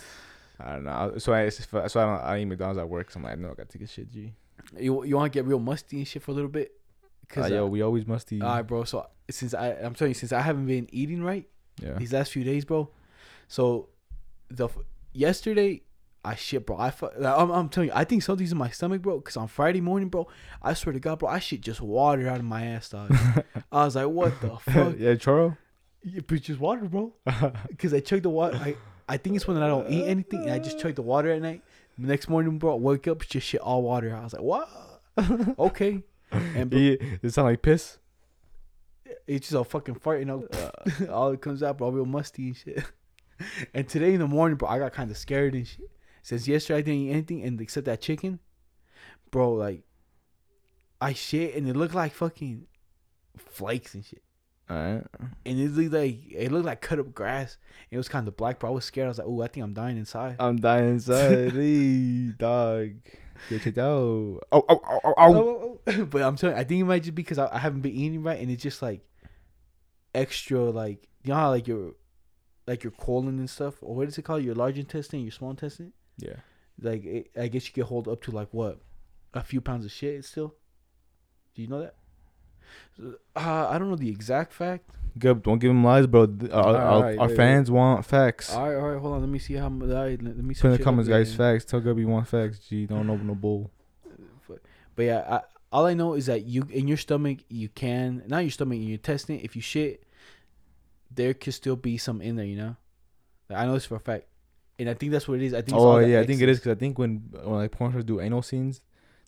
[0.60, 1.14] I don't know.
[1.18, 3.10] So I, just, I, don't, I eat McDonald's at work.
[3.10, 4.34] So I'm like, no, I gotta take a shit, G.
[4.78, 6.72] You you want to get real musty and shit for a little bit?
[7.32, 8.42] Uh, Cause yo, uh, we always musty.
[8.42, 8.84] all right, bro.
[8.84, 11.48] So since I I'm telling you, since I haven't been eating right
[11.82, 11.98] yeah.
[11.98, 12.90] these last few days, bro.
[13.48, 13.90] So
[14.50, 14.78] the f-
[15.14, 15.82] yesterday
[16.28, 16.78] I shit, bro.
[16.78, 19.22] I fu- like, I'm, I'm telling you, I think something's in my stomach, bro.
[19.22, 20.28] Cause on Friday morning, bro,
[20.62, 23.16] I swear to God, bro, I shit just water out of my ass, dog.
[23.72, 24.96] I was like, what the fuck?
[24.98, 25.58] yeah, churro.
[26.04, 27.14] Yeah, but just water, bro.
[27.70, 28.58] Because I chug the water.
[28.58, 28.76] I,
[29.08, 31.42] I think it's when I don't eat anything and I just chug the water at
[31.42, 31.64] night.
[31.98, 34.16] Next morning, bro, I wake up, it's just shit all water.
[34.16, 34.70] I was like, what?
[35.60, 36.04] okay.
[36.32, 37.98] And bro, yeah, it sound like piss.
[39.26, 40.48] it's just a fucking fart, you know.
[41.10, 42.84] all it comes out, bro, real musty and shit.
[43.72, 45.92] And today in the morning, bro, I got kind of scared and shit.
[46.24, 48.40] Since yesterday I didn't eat anything and except that chicken,
[49.30, 49.84] bro, like,
[51.00, 52.66] I shit and it looked like fucking
[53.38, 54.24] flakes and shit.
[54.70, 55.04] All right.
[55.46, 57.58] And it looked like it looked like cut up grass.
[57.90, 58.72] It was kind of black, bro.
[58.72, 59.06] I was scared.
[59.06, 61.52] I was like, "Oh, I think I'm dying inside." I'm dying inside.
[61.54, 62.90] hey, dog.
[63.50, 63.86] Get it out.
[63.88, 65.14] Oh, oh, oh, oh, oh.
[65.18, 66.06] Oh, oh, oh.
[66.12, 67.94] but I'm telling you, I think it might just be because I, I haven't been
[67.94, 69.02] eating right, and it's just like
[70.14, 71.94] extra, like you know how like your
[72.66, 74.44] like your colon and stuff, or what is it called?
[74.44, 75.94] Your large intestine, your small intestine.
[76.18, 76.38] Yeah.
[76.82, 78.80] Like it, I guess you can hold up to like what
[79.34, 80.56] a few pounds of shit still.
[81.56, 81.96] Do you know that?
[83.02, 83.12] Uh,
[83.70, 84.90] I don't know the exact fact.
[85.18, 85.44] Good.
[85.44, 86.28] Don't give him lies, bro.
[86.28, 88.54] Th- Our, our, yeah, fans want facts.
[88.54, 89.22] All right, all right, hold on.
[89.22, 89.90] Let me see how much.
[89.90, 90.32] All right, let, me.
[90.34, 91.34] Put in the search it up comments, guys.
[91.34, 91.66] Facts.
[91.66, 92.60] Tell Gubby you want facts.
[92.60, 92.86] G.
[92.86, 93.72] Don't open no bowl.
[94.96, 98.40] But yeah, I, all I know is that you in your stomach you can not
[98.40, 99.40] your stomach in your intestine.
[99.44, 100.04] If you shit,
[101.14, 102.46] there could still be some in there.
[102.46, 102.76] You know,
[103.50, 104.26] I know this for a fact,
[104.80, 105.54] and I think that's what it is.
[105.54, 105.70] I think.
[105.70, 107.92] it's all Oh yeah, I think it is because I think when when like porn
[107.92, 108.82] stars do anal scenes,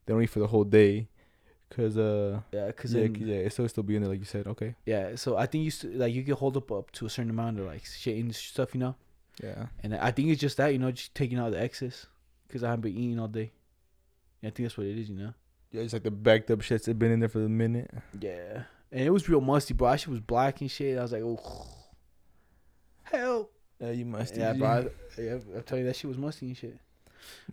[0.06, 1.08] they don't eat for the whole day,
[1.70, 4.26] cause uh Yeah, because yeah, then, yeah, it's still still be in there like you
[4.26, 4.48] said.
[4.48, 4.76] Okay.
[4.86, 5.16] yeah.
[5.16, 7.60] So I think you st- like you can hold up up to a certain amount
[7.60, 8.74] of like shit and stuff.
[8.74, 8.96] You know,
[9.44, 9.68] Yeah.
[9.84, 12.08] and I think it's just that you know just taking out the excess
[12.48, 13.52] because I haven't been eating all day.
[14.42, 15.10] Yeah, I think that's what it is.
[15.10, 15.34] You know.
[15.72, 17.92] Yeah, it's like the backed up shits that been in there for a minute.
[18.20, 19.92] Yeah, and it was real musty, bro.
[19.92, 20.98] That shit was black and shit.
[20.98, 21.40] I was like, oh,
[23.04, 23.50] hell.
[23.80, 24.36] Yeah, you must.
[24.36, 24.68] Yeah, bro.
[25.18, 26.80] I, yeah, I'm telling you that shit was musty and shit.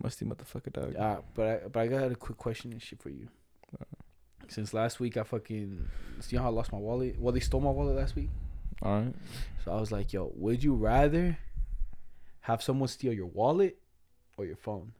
[0.01, 0.95] Musty motherfucker dog.
[0.95, 3.27] Uh, but I but I got a quick question and shit for you.
[4.49, 5.87] Since last week, I fucking
[6.19, 7.19] see how I lost my wallet.
[7.19, 8.29] Well, they stole my wallet last week,
[8.81, 9.13] All right.
[9.63, 11.37] so I was like, "Yo, would you rather
[12.41, 13.77] have someone steal your wallet
[14.37, 14.93] or your phone?"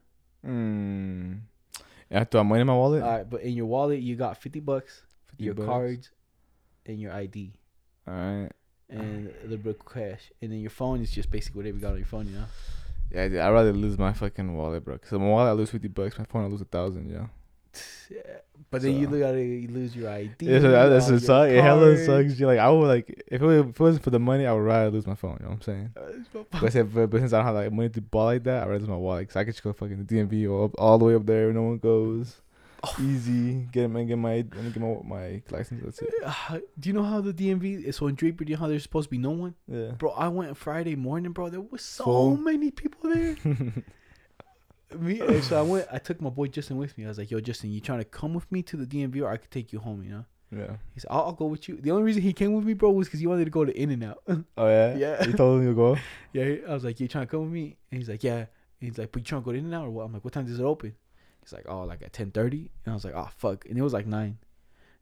[0.44, 1.32] Hmm.
[2.10, 3.02] I have to have money in my wallet.
[3.02, 5.66] All right, but in your wallet, you got fifty bucks, 50 your bucks.
[5.66, 6.10] cards,
[6.86, 7.52] and your ID,
[8.06, 8.50] All right.
[8.88, 11.82] and a little bit of cash, and then your phone is just basically whatever you
[11.82, 12.44] got on your phone, you know.
[13.10, 14.98] Yeah, I'd rather lose my fucking wallet, bro.
[14.98, 16.18] Cause my wallet I lose fifty bucks.
[16.18, 17.10] My phone I lose a thousand.
[17.10, 17.26] Yeah.
[18.70, 20.34] But then you you lose your ID.
[20.40, 21.52] Yeah, so that, that's what sucks.
[21.52, 22.38] It hella sucks.
[22.38, 24.60] Like I would like if it, was, if it wasn't for the money, I would
[24.60, 25.38] rather lose my phone.
[25.40, 25.94] You know what I'm saying?
[26.50, 28.72] But, if, but since I don't have like money to buy like that, I would
[28.72, 29.28] rather lose my wallet.
[29.28, 31.52] Cause I could just go fucking the DMV or up, all the way up there
[31.52, 32.42] no one goes.
[32.84, 32.94] Oh.
[33.00, 33.66] Easy.
[33.72, 35.82] Get my get my get my my license.
[35.82, 36.14] That's it.
[36.24, 38.44] Uh, do you know how the DMV is so in Draper?
[38.44, 39.54] Do you know how there's supposed to be no one?
[39.66, 39.92] Yeah.
[39.92, 41.48] Bro, I went Friday morning, bro.
[41.48, 42.36] There was so Full.
[42.36, 43.36] many people there.
[44.96, 45.86] me, so I went.
[45.92, 47.04] I took my boy Justin with me.
[47.04, 49.28] I was like, "Yo, Justin, you trying to come with me to the DMV, or
[49.28, 50.24] I could take you home?" You know.
[50.50, 50.76] yeah.
[50.94, 52.90] He said, "I'll, I'll go with you." The only reason he came with me, bro,
[52.90, 54.22] was because he wanted to go to In and Out.
[54.56, 54.94] Oh yeah.
[54.96, 55.24] Yeah.
[55.24, 55.96] You told him to go.
[56.32, 58.46] yeah, I was like, "You trying to come with me?" And he's like, "Yeah." And
[58.90, 60.24] he's like, "But you trying to go to In and Out or what?" I'm like,
[60.24, 60.94] "What time does it open?"
[61.42, 62.52] He's like, "Oh, like at 10:30."
[62.84, 64.38] And I was like, "Oh, fuck!" And it was like nine.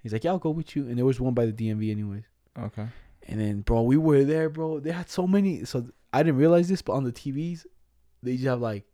[0.02, 2.24] He's like, "Yeah, I'll go with you." And there was one by the DMV, anyways.
[2.58, 2.86] Okay.
[3.28, 4.78] And then, bro, we were there, bro.
[4.78, 5.64] They had so many.
[5.64, 7.66] So I didn't realize this, but on the TVs,
[8.22, 8.84] they just have like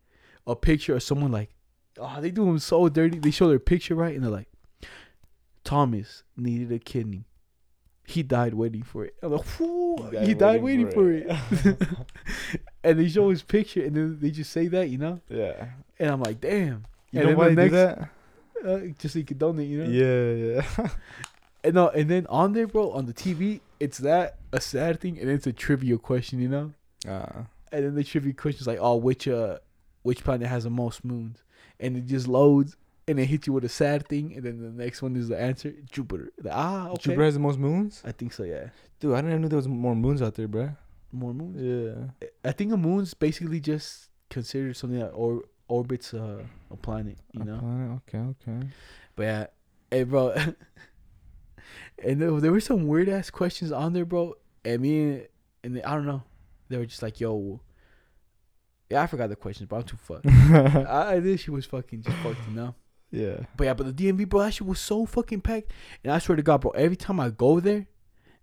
[0.46, 1.50] a picture of someone like,
[1.98, 3.18] oh, they do them so dirty.
[3.18, 4.48] They show their picture right, and they're like,
[5.64, 7.24] Thomas needed a kidney.
[8.04, 9.14] He died waiting for it.
[9.22, 11.30] I'm like, Whoo, he died, waiting, for it.
[12.84, 15.20] and they show his picture, and then they just say that, you know.
[15.28, 15.66] yeah.
[15.98, 16.84] And I'm like, damn.
[17.12, 18.08] You And know why the they do that?
[18.66, 19.90] Uh, just so you can donate, you know.
[19.90, 20.88] Yeah, yeah.
[21.64, 25.16] And no, and then on there, bro, on the TV, it's that a sad thing,
[25.20, 26.72] and it's a trivia question, you know.
[27.08, 29.58] Uh, And then the trivia question's like, oh, which uh,
[30.02, 31.42] which planet has the most moons?
[31.80, 32.76] And it just loads,
[33.08, 35.40] and it hits you with a sad thing, and then the next one is the
[35.40, 36.32] answer, Jupiter.
[36.42, 37.02] Like, ah, okay.
[37.02, 38.02] Jupiter has the most moons.
[38.04, 38.68] I think so, yeah.
[39.00, 40.70] Dude, I didn't even know there was more moons out there, bro.
[41.10, 41.60] More moons.
[41.60, 42.28] Yeah.
[42.44, 47.42] I think a moon's basically just considered something that or orbits uh, a planet, you
[47.42, 47.58] A know.
[47.58, 48.00] planet?
[48.08, 48.66] Okay, okay.
[49.16, 49.46] But yeah,
[49.90, 50.34] hey, bro.
[52.04, 54.34] and there, there were some weird ass questions on there, bro.
[54.64, 55.22] And me
[55.64, 56.22] and they, I don't know,
[56.68, 57.60] they were just like, "Yo."
[58.92, 60.26] Yeah, I forgot the questions, but I'm too fucked.
[60.26, 62.74] I, this shit was fucking just fucked, you know.
[63.10, 63.46] yeah.
[63.56, 65.72] But yeah, but the DMV, bro, that shit was so fucking packed.
[66.04, 67.86] And I swear to God, bro, every time I go there,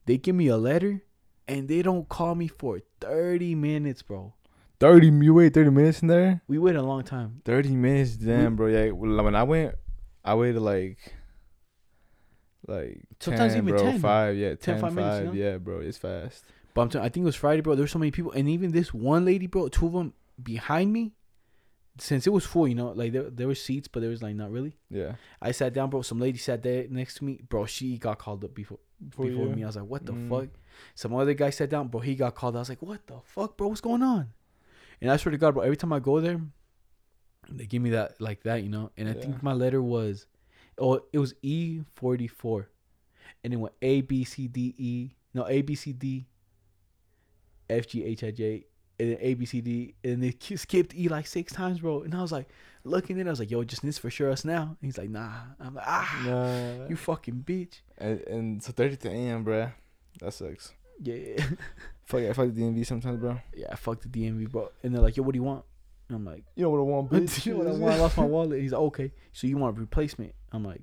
[0.08, 1.04] they give me a letter,
[1.48, 4.34] and they don't call me for 30 minutes, bro.
[4.80, 5.08] Thirty.
[5.08, 6.42] You wait thirty minutes in there.
[6.48, 7.42] We waited a long time.
[7.46, 8.68] Thirty minutes, damn, bro.
[8.68, 8.92] Yeah.
[8.92, 9.76] Well, when I went,
[10.24, 10.98] I waited like,
[12.66, 14.00] like Sometimes 10, even bro, 10.
[14.00, 15.34] Five, yeah, 10, 10, five minutes, you know?
[15.34, 15.80] yeah, bro.
[15.82, 16.46] It's fast.
[16.74, 17.76] But I'm telling, I think it was Friday, bro.
[17.76, 20.92] There were so many people, and even this one lady, bro, two of them behind
[20.94, 21.14] me.
[21.98, 24.34] Since it was full, you know, like there there were seats, but there was like
[24.36, 24.78] not really.
[24.90, 25.16] Yeah.
[25.42, 26.02] I sat down, bro.
[26.02, 27.66] Some lady sat there next to me, bro.
[27.66, 28.80] She got called up before
[29.12, 29.54] For before you?
[29.56, 29.64] me.
[29.64, 30.30] I was like, what the Mm.
[30.30, 30.50] fuck?
[30.96, 32.00] Some other guy sat down, bro.
[32.00, 32.56] He got called.
[32.56, 33.68] I was like, what the fuck, bro?
[33.68, 34.32] What's going on?
[35.02, 35.64] And I swear to God, bro.
[35.64, 36.40] Every time I go there,
[37.50, 38.92] they give me that like that, you know.
[38.96, 39.20] And I Yeah.
[39.22, 40.26] think my letter was,
[40.78, 42.70] oh, it was E forty four,
[43.44, 45.10] and it went A B C D E.
[45.34, 46.28] No, A B C D.
[47.70, 48.66] F G H I J.
[49.00, 52.02] And then A B C D, and they skipped E like six times, bro.
[52.04, 52.50] And I was like,
[52.84, 54.98] looking at it, I was like, "Yo, just this for sure us now." And he's
[54.98, 56.88] like, "Nah." I'm like, "Ah, Nah.
[56.88, 59.72] you fucking bitch." and, and so thirty to a.m., bro.
[60.20, 60.74] That sucks.
[61.02, 61.42] Yeah.
[62.06, 63.40] Fuck, I fuck the DMV sometimes, bro.
[63.56, 64.70] yeah, I fuck the DMV, bro.
[64.84, 65.64] And they're like, yo, what do you want?
[66.10, 67.46] And I'm like, You know what I want, bitch.
[67.46, 67.94] you know what I want?
[67.94, 68.60] I lost my wallet.
[68.60, 69.12] He's like, okay.
[69.32, 70.34] So you want a replacement?
[70.52, 70.82] I'm like,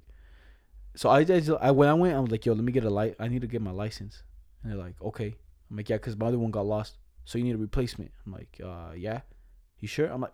[0.94, 2.90] so I just, I when I went, I was like, yo, let me get a
[2.90, 3.16] light.
[3.18, 4.22] I need to get my license.
[4.62, 5.34] And they're like, okay.
[5.68, 6.96] I'm like, yeah, because my other one got lost.
[7.26, 8.12] So you need a replacement.
[8.24, 9.20] I'm like, uh, yeah.
[9.80, 10.06] You sure?
[10.06, 10.32] I'm like,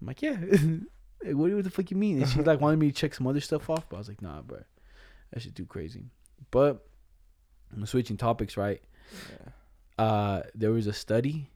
[0.00, 0.36] I'm like, yeah.
[1.24, 2.20] Like, what, what the fuck you mean?
[2.20, 4.20] And she like wanted me to check some other stuff off, but I was like,
[4.20, 4.58] nah, bro,
[5.32, 6.10] that shit too crazy.
[6.50, 6.86] But
[7.74, 8.82] I'm switching topics, right?
[9.32, 10.04] Yeah.
[10.04, 11.48] uh there was a study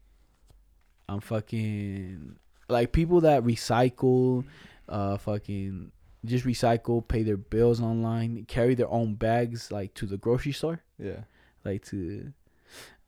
[1.10, 2.36] I'm fucking
[2.70, 4.44] like people that recycle
[4.88, 5.92] uh fucking
[6.24, 10.80] just recycle pay their bills online carry their own bags like to the grocery store
[10.98, 11.24] Yeah.
[11.64, 12.32] like to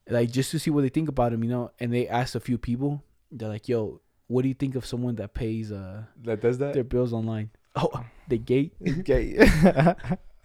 [0.09, 2.40] like just to see what they think about them you know and they asked a
[2.40, 6.40] few people they're like yo what do you think of someone that pays uh That
[6.40, 6.74] does that.
[6.74, 8.72] their bills online oh the gate
[9.05, 9.36] Gay.
[9.36, 9.46] and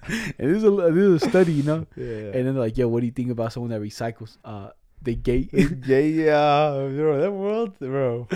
[0.37, 2.05] this is a this is a study you know yeah.
[2.35, 4.69] and then they're like yo what do you think about someone that recycles uh
[5.01, 5.51] the gate
[5.81, 7.21] Gay, yeah, bro.
[7.21, 8.27] That world, bro.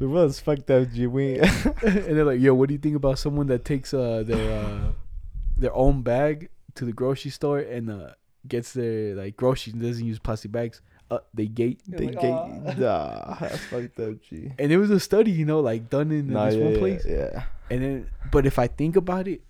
[0.00, 1.06] The world's fucked up, G.
[1.06, 1.38] We.
[1.38, 1.48] and
[2.18, 4.90] they're like, "Yo, what do you think about someone that takes uh their uh
[5.56, 8.10] their own bag to the grocery store and uh
[8.48, 10.80] gets their like groceries and doesn't use plastic bags?"
[11.10, 11.80] uh, they gate.
[11.86, 12.34] They Like, gate.
[12.34, 14.52] "Ah." Nah, that's fucked up, G.
[14.58, 16.78] And it was a study, you know, like done in Nah, this yeah, one yeah,
[16.78, 17.06] place.
[17.06, 17.42] yeah.
[17.70, 19.42] And then, but if I think about it,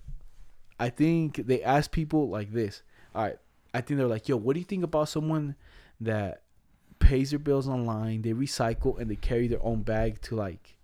[0.79, 2.83] I think they asked people like this.
[3.15, 3.39] All right,
[3.73, 5.57] I think they're like, "Yo, what do you think about someone
[6.01, 6.43] that
[6.99, 10.77] pays their bills online, they recycle, and they carry their own bag to like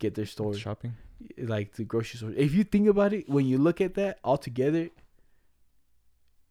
[0.00, 0.94] get their stores, Shopping.
[1.38, 4.38] like the grocery store?" If you think about it, when you look at that all
[4.38, 4.90] together,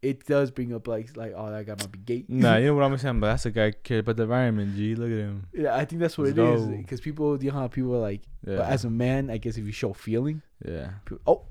[0.02, 2.24] it does bring up like like oh that guy might be gay.
[2.28, 3.20] Nah, you know what I'm saying?
[3.20, 4.94] But that's a guy care about the environment, G.
[4.94, 5.46] Look at him.
[5.52, 8.00] yeah, I think that's what Let's it is because people, you know how people are
[8.00, 8.56] like, Yeah.
[8.56, 10.90] but as a man, I guess if you show feeling, yeah.
[11.04, 11.42] people, oh,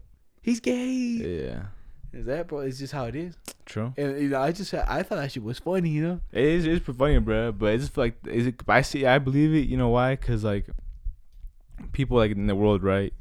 [0.41, 0.87] he's gay.
[0.87, 1.63] Yeah.
[2.11, 2.61] Is that bro?
[2.61, 3.37] It's just how it is.
[3.65, 3.93] True.
[3.95, 6.21] And you know, I just I thought that shit was funny, you know.
[6.31, 7.51] It is it's funny, bro.
[7.51, 8.55] But it's just like is it?
[8.67, 9.05] I see.
[9.05, 9.67] I believe it.
[9.69, 10.15] You know why?
[10.15, 10.67] Cause like
[11.91, 13.13] people like in the world, right?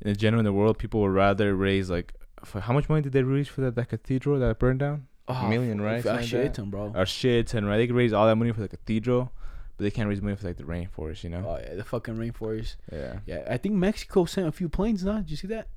[0.00, 2.14] In the general in the world, people would rather raise like
[2.46, 5.06] for how much money did they raise for that, that cathedral that burned down?
[5.28, 5.96] A oh, million, right?
[5.96, 6.92] f- Something I like shit ton, bro.
[6.94, 7.78] Or shit ton, right?
[7.78, 9.32] They could raise all that money for the cathedral,
[9.76, 11.24] but they can't raise money for like the rainforest.
[11.24, 11.44] You know?
[11.46, 12.76] Oh yeah, the fucking rainforest.
[12.92, 13.20] Yeah.
[13.26, 15.04] Yeah, I think Mexico sent a few planes.
[15.04, 15.68] Now, did you see that?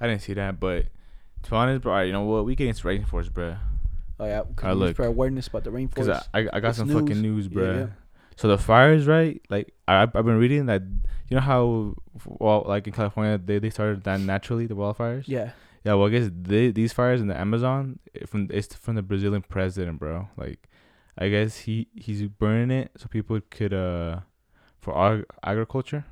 [0.00, 0.86] I didn't see that, but
[1.42, 2.44] to be honest, bro, alright, you know what?
[2.44, 3.56] We get into rainforest, bro.
[4.18, 4.96] Oh yeah, I look.
[4.96, 6.26] spread awareness about the rainforest.
[6.32, 7.22] I, I, I got It's some fucking news.
[7.22, 7.74] news, Yeah, bro.
[7.78, 7.86] yeah.
[8.36, 9.40] So the fires, right?
[9.50, 10.82] Like I, I've been reading that.
[11.28, 11.94] You know how,
[12.24, 15.24] well, like in California, they, they started that naturally, the wildfires.
[15.26, 15.50] yeah.
[15.86, 15.94] Yeah.
[15.94, 19.98] Well, I guess they, these fires in the Amazon from it's from the Brazilian president,
[20.00, 20.28] bro.
[20.36, 20.68] Like,
[21.16, 24.20] I guess he he's burning it so people could uh
[24.80, 26.04] for ag- agriculture.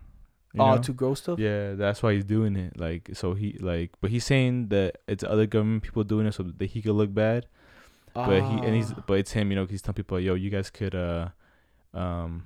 [0.57, 0.83] Oh, know?
[0.83, 1.39] to grow stuff.
[1.41, 2.79] Yeah, that's why he's doing it.
[2.79, 6.45] Like, so he like, but he's saying that it's other government people doing it so
[6.45, 7.47] that he could look bad.
[8.14, 9.03] But he and he's Ah.
[9.09, 9.64] but it's him, you know.
[9.64, 11.31] 'cause he's telling people, yo, you guys could uh,
[11.93, 12.45] um,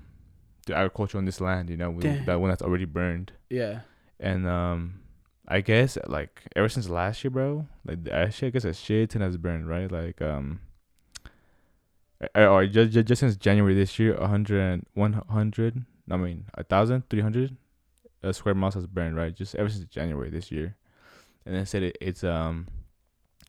[0.64, 3.32] do agriculture on this land, you know, with that one that's already burned.
[3.50, 3.80] yeah.
[4.18, 5.00] And um,
[5.50, 9.22] I guess like ever since last year, bro, like actually I guess a shit ton
[9.22, 9.90] has burned, right?
[9.90, 10.60] Like um,
[12.34, 16.44] or, just, just just since January this year, a hundred and one hundred, I mean
[16.52, 17.56] a thousand three hundred
[18.22, 19.34] uh, square miles has burned, right?
[19.34, 20.76] Just ever since January this year,
[21.46, 22.66] and then said it, it's um,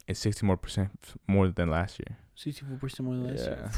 [0.07, 0.91] it's sixty more percent
[1.27, 2.17] more than last year.
[2.35, 3.71] Sixty-four percent more than last year.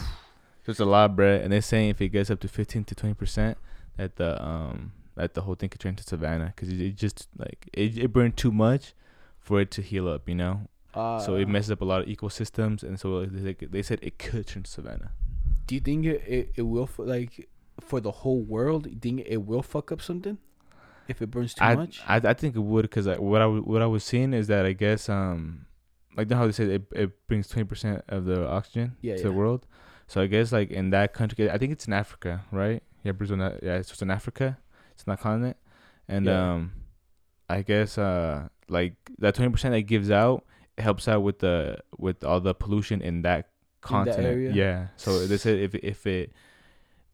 [0.64, 1.38] So it's a lot, bro.
[1.38, 3.58] And they're saying if it gets up to fifteen to twenty percent,
[3.98, 7.28] that the um that the whole thing could turn to savannah because it, it just
[7.38, 8.94] like it, it burned too much
[9.40, 10.68] for it to heal up, you know.
[10.94, 14.20] Uh, so it messes up a lot of ecosystems, and so they, they said it
[14.20, 15.12] could turn to savannah.
[15.68, 17.50] Do you think it, it, it will fu- like
[17.80, 18.84] for the whole world?
[18.84, 20.38] Do You think it will fuck up something
[21.08, 22.02] if it burns too I, much?
[22.08, 24.66] I I think it would because what I w- what I was seeing is that
[24.66, 25.66] I guess um
[26.18, 29.28] like how they said it it brings twenty percent of the oxygen Yeah, to yeah.
[29.28, 29.66] the world.
[30.08, 32.84] So I guess like in that country, I think it's in Africa, right?
[33.04, 33.38] Yeah, Brazil.
[33.40, 34.58] Yeah, it's just in Africa.
[35.02, 35.58] It's not continent,
[36.08, 36.54] and Yeah.
[36.54, 36.72] um,
[37.50, 40.46] I guess uh like that twenty percent that gives out
[40.78, 43.50] helps out with the with all the pollution in that
[43.82, 44.26] continent.
[44.28, 44.52] area?
[44.54, 44.88] Yeah.
[44.96, 46.32] So they said if if it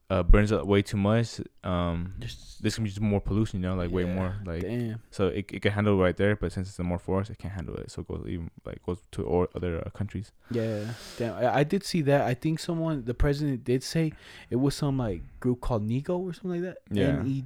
[0.10, 3.62] uh burns up way too much, um, Just there's gonna be just more pollution.
[3.62, 4.36] You know, like way more.
[4.46, 5.02] Like damn.
[5.12, 7.40] so it it can handle it right there, but since it's in more forest, it
[7.40, 7.90] can't handle it.
[7.92, 10.32] So it goes even like goes to all other uh, countries.
[10.52, 10.86] Yeah,
[11.18, 11.34] damn.
[11.36, 12.22] I, I did see that.
[12.22, 14.14] I think someone, the president, did say
[14.50, 16.78] it was some like group called Nico or something like that.
[16.92, 17.20] Yeah.
[17.20, 17.44] N E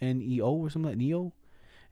[0.00, 1.32] N E O or something like Neo.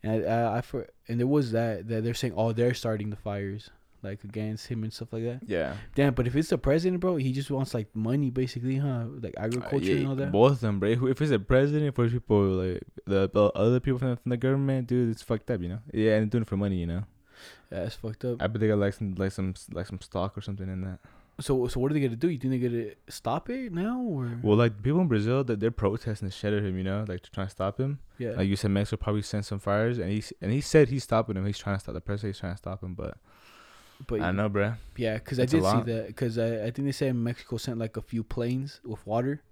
[0.02, 3.16] And I, I for and there was that that they're saying oh they're starting the
[3.16, 3.70] fires
[4.02, 5.40] like against him and stuff like that.
[5.46, 5.74] Yeah.
[5.94, 9.04] Damn, but if it's the president, bro, he just wants like money basically, huh?
[9.20, 10.32] Like agriculture uh, and all that.
[10.32, 10.90] Both of them, bro.
[10.90, 14.30] If, if it's a president, for people like the, the other people from the, from
[14.30, 15.78] the government, dude, it's fucked up, you know.
[15.92, 17.04] Yeah, and doing it for money, you know.
[17.70, 18.42] Yeah, it's fucked up.
[18.42, 20.98] I bet they got like some like some like some stock or something in that.
[21.40, 22.28] So so what are they gonna do?
[22.28, 25.70] You think they're gonna stop it now or Well, like people in Brazil, that they're
[25.70, 27.98] protesting the shit at him, you know, like to try to stop him.
[28.18, 28.32] yeah?
[28.32, 31.36] Like you said, Mexico probably sent some fires, and he's and he said he's stopping
[31.36, 31.46] him.
[31.46, 32.34] He's trying to stop the president.
[32.36, 33.16] He's trying to stop him, but
[34.06, 34.74] but I know, bro.
[34.96, 36.04] Yeah, because I did see that.
[36.08, 39.42] Because I, I think they said Mexico sent like a few planes with water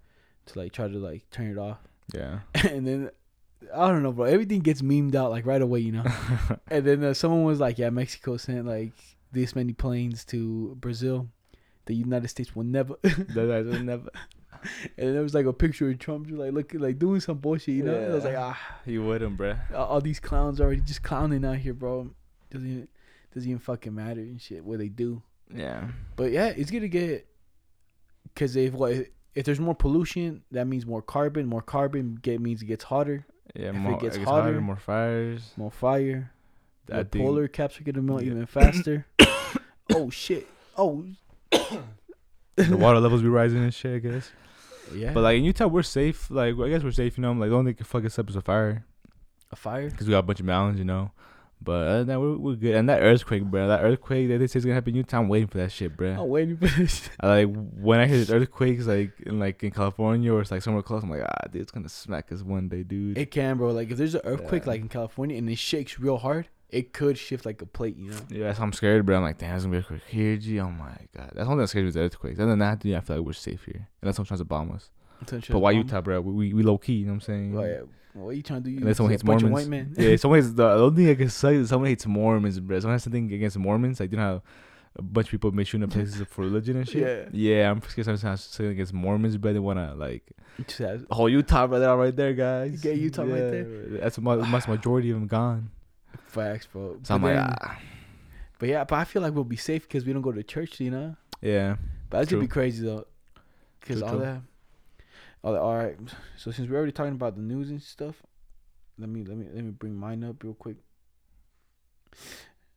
[0.47, 1.79] to like try to like turn it off.
[2.13, 2.41] Yeah.
[2.69, 3.11] and then
[3.73, 4.25] I don't know, bro.
[4.25, 6.05] Everything gets memed out like right away, you know.
[6.69, 8.93] and then uh, someone was like, "Yeah, Mexico sent like
[9.31, 11.29] this many planes to Brazil.
[11.87, 14.09] The United States will never." that, that, never.
[14.99, 17.75] and there was like a picture of Trump just like looking like doing some bullshit,
[17.77, 17.95] you know.
[17.95, 19.57] And I was like, ah, He wouldn't, bro.
[19.75, 22.11] all these clowns already just clowning out here, bro.
[22.51, 22.89] Doesn't even,
[23.35, 25.23] doesn't even fucking matter and shit what they do.
[25.55, 25.89] Yeah.
[26.17, 27.27] But yeah, it's gonna get
[28.25, 28.93] because if what
[29.35, 31.47] if there's more pollution, that means more carbon.
[31.47, 33.25] More carbon get means it gets hotter,
[33.55, 33.71] Yeah.
[33.71, 35.53] If it more, gets it gets hotter, hotter, more fires.
[35.57, 36.33] more fire.
[36.93, 38.33] I The polar caps are gonna melt Yeah.
[38.33, 39.07] even faster.
[39.95, 40.47] oh shit!
[40.77, 41.05] Oh
[42.57, 44.31] the water levels be rising and shit, I guess.
[44.95, 45.13] yeah.
[45.13, 46.31] But like in Utah, we're safe.
[46.31, 47.33] Like I guess we're safe, you know.
[47.33, 48.85] Like the only thing that can fuck us up is a fire
[49.53, 49.91] a fire.
[49.91, 51.11] because we got a bunch of mountains, you know.
[51.63, 52.75] But other than that, we're, we're good.
[52.75, 53.69] And that earthquake, bro.
[53.69, 55.19] That earthquake that they say is gonna happen in Utah.
[55.19, 56.13] I'm waiting for that shit, bro.
[56.13, 57.11] I'm waiting for this.
[57.21, 60.83] I, like when I hear earthquakes, like in like in California or it's like somewhere
[60.83, 63.19] close, I'm like, ah, dude, it's gonna smack us one day, dude.
[63.19, 63.73] It can, bro.
[63.73, 64.71] Like if there's an earthquake Yeah.
[64.71, 68.11] like in California and it shakes real hard, it could shift like a plate, you
[68.11, 68.17] know.
[68.29, 69.17] yeah, that's I'm scared, bro.
[69.17, 70.61] I'm like, damn, it's gonna be earthquake here, G.
[70.61, 72.39] Oh my god, that's one thing that scares me is earthquakes.
[72.39, 74.73] Other than that, dude, I feel like we're safe here, unless someone tries to bomb
[74.73, 74.91] us.
[75.51, 76.21] But why Utah, bro?
[76.21, 77.53] We we, we low key, you know what I'm saying?
[77.53, 77.81] Well, yeah.
[78.13, 78.71] What are you trying to do?
[78.73, 79.69] You Unless someone hates a bunch of Mormons.
[79.69, 79.95] white men.
[79.97, 82.81] yeah, someone hates the, the only thing I can say is someone hates Mormons, bro.
[82.81, 84.01] Someone has something against Mormons.
[84.01, 84.43] Like, you know how
[84.97, 87.29] a bunch of people shooting up places for religion and shit.
[87.33, 87.59] Yeah.
[87.61, 89.53] Yeah, I'm scared someone has something against Mormons, bro.
[89.53, 90.25] They wanna like
[91.11, 92.81] whole Utah, brother, right there, guys.
[92.81, 93.65] Get Utah right there.
[94.01, 95.71] That's a mu- majority of them gone.
[96.31, 96.99] Facts, bro.
[97.03, 97.79] So I'm But like, then- ah,
[98.59, 100.81] but yeah, but I feel like we'll be safe because we don't go to church,
[100.81, 101.17] you know.
[101.41, 101.77] yeah.
[102.09, 103.07] But that's gonna be crazy though,
[103.81, 104.19] because all true.
[104.21, 104.41] that,
[105.45, 105.61] all that.
[105.61, 105.97] All right.
[106.37, 108.17] So since we're already talking about the news and stuff,
[108.99, 110.77] let me let me let me bring mine up real quick.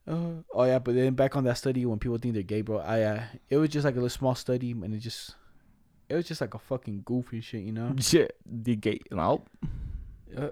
[0.06, 2.78] Uh, oh yeah, but then back on that study when people think they're gay, bro.
[2.78, 5.34] I uh, it was just like a little small study, and it just,
[6.08, 7.94] it was just like a fucking goofy shit, you know.
[8.00, 9.06] Shit, the gate.
[9.10, 9.44] No.
[10.36, 10.48] Uh,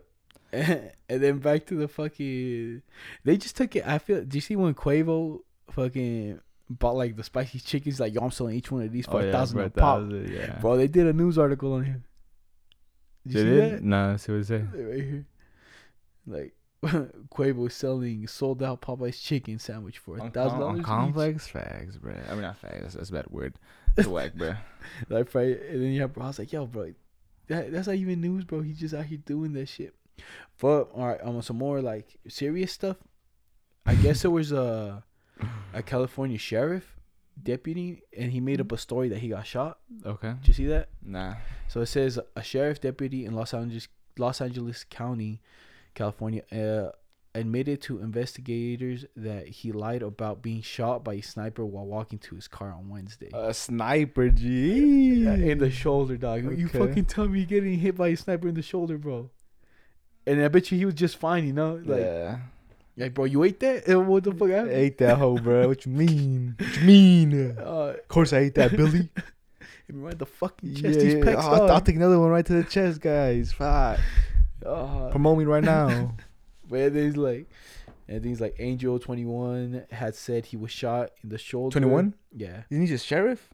[0.53, 2.83] and then back to the fucking.
[3.25, 3.87] They just took it.
[3.87, 4.23] I feel.
[4.23, 5.41] Do you see when Quavo
[5.71, 7.99] fucking bought like the spicy chickens?
[7.99, 10.01] Like, yo, I'm selling each one of these oh, for a thousand bro, a pop.
[10.01, 10.59] thousand, yeah.
[10.61, 12.05] Bro, they did a news article on him.
[13.27, 13.71] Did you Did see it?
[13.71, 13.85] that?
[13.85, 14.59] Nah, see what it say.
[14.59, 15.27] Right here.
[16.27, 20.85] Like Quavo selling sold out Popeyes chicken sandwich for a thousand dollars.
[20.85, 22.15] complex fags, bro.
[22.29, 22.83] I mean, not fags.
[22.83, 23.55] That's, that's a bad word.
[23.97, 24.55] It's whack, bro.
[25.09, 26.25] Like and then yeah, bro.
[26.25, 26.93] I was like, yo, bro,
[27.47, 28.61] that that's not even news, bro.
[28.61, 29.95] He's just out here doing that shit.
[30.61, 32.97] But all right, um, some more like serious stuff.
[33.85, 35.03] I guess there was a
[35.75, 36.97] a California sheriff
[37.43, 39.79] deputy, and he made up a story that he got shot.
[40.05, 40.35] Okay.
[40.41, 40.89] Did you see that?
[41.03, 41.35] Nah.
[41.69, 45.41] So it says a sheriff deputy in Los Angeles, Los Angeles County,
[45.95, 46.93] California, uh,
[47.35, 52.35] admitted to investigators that he lied about being shot by a sniper while walking to
[52.35, 53.31] his car on Wednesday.
[53.33, 55.27] A sniper, G.
[55.27, 56.59] in the shoulder, dog.
[56.59, 59.31] You fucking tell me you're getting hit by a sniper in the shoulder, bro.
[60.27, 61.81] And I bet you he was just fine, you know?
[61.85, 62.39] Like, yeah.
[62.97, 63.89] like bro, you ate that?
[64.07, 64.73] What the fuck I happened?
[64.73, 65.67] ate that hoe, bro.
[65.69, 66.55] What you mean?
[66.61, 67.57] What you mean?
[67.59, 69.09] Uh, Of course I ate that, Billy.
[69.93, 71.01] right the fucking chest.
[71.01, 73.53] These pecs, Oh, I'll, I'll take another one right to the chest, guys.
[73.53, 73.99] Fuck.
[74.65, 76.15] Uh, Promote me right now.
[76.71, 77.51] But then he's like,
[78.09, 81.73] and things like Angel Twenty One had said he was shot in the shoulder.
[81.79, 82.15] 21?
[82.35, 83.51] Yeah, Isn't he just sheriff?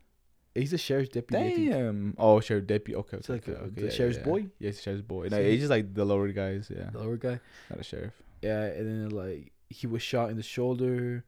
[0.59, 1.69] He's a sheriff's deputy.
[1.69, 2.15] Damn.
[2.19, 2.97] Oh, sheriff deputy.
[2.97, 3.17] Okay.
[3.19, 4.25] Okay, like okay, a- okay, the yeah, sheriff's yeah.
[4.25, 4.47] boy?
[4.59, 5.25] Yeah, sheriff's boy.
[5.25, 6.71] No, So he's just like the lower guys.
[6.75, 6.91] Yeah.
[6.93, 7.41] The lower guy.
[7.71, 8.13] Not a sheriff.
[8.43, 11.25] Yeah, and then like he was shot in the shoulder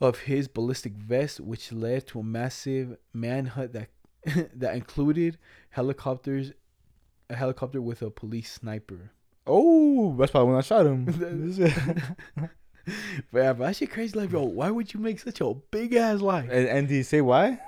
[0.00, 3.88] of his ballistic vest, which led to a massive manhunt that
[4.54, 5.38] that included
[5.70, 6.52] helicopters,
[7.30, 9.10] a helicopter with a police sniper.
[9.46, 11.06] Oh, that's probably when I shot him.
[13.30, 14.18] But yeah, but that shit crazy.
[14.18, 16.48] Like, bro, why would you make such a big ass lie?
[16.50, 17.60] and, and did he say why?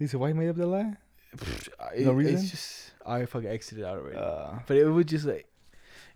[0.00, 0.96] Did he say why he made up the lie?
[1.94, 2.36] It- No reason?
[2.36, 4.16] It's just I fucking exited out already.
[4.16, 5.46] Uh, but it was just like,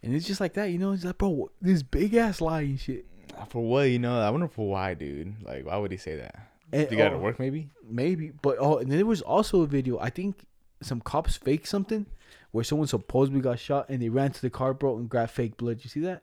[0.02, 0.92] and it's just like that, you know.
[0.92, 3.04] It's like, bro, what- this big ass lie and shit.
[3.50, 3.82] for what?
[3.90, 5.34] You know, I wonder for why, dude.
[5.42, 6.34] Like, why would he say that?
[6.72, 7.68] And, You got to oh, work, maybe.
[7.86, 9.98] Maybe, but oh, and then there was also a video.
[9.98, 10.46] I think
[10.80, 12.06] some cops faked something
[12.52, 15.58] where someone supposedly got shot and they ran to the car, bro, and grabbed fake
[15.58, 15.80] blood.
[15.84, 16.22] You see that?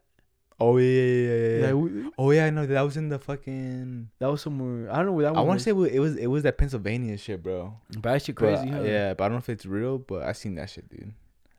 [0.64, 1.66] Oh yeah, yeah, yeah, yeah.
[1.72, 4.09] Like, we- oh yeah, I know that was in the fucking.
[4.20, 4.91] that was somewhere.
[4.91, 7.18] I don't know where that I want to say it was, it was that Pennsylvania
[7.18, 7.74] shit, bro.
[7.99, 8.70] but that shit But, crazy.
[8.70, 8.82] huh?
[8.84, 9.97] Yeah, but I don't know if it's real.
[9.97, 11.14] But I seen that shit, dude.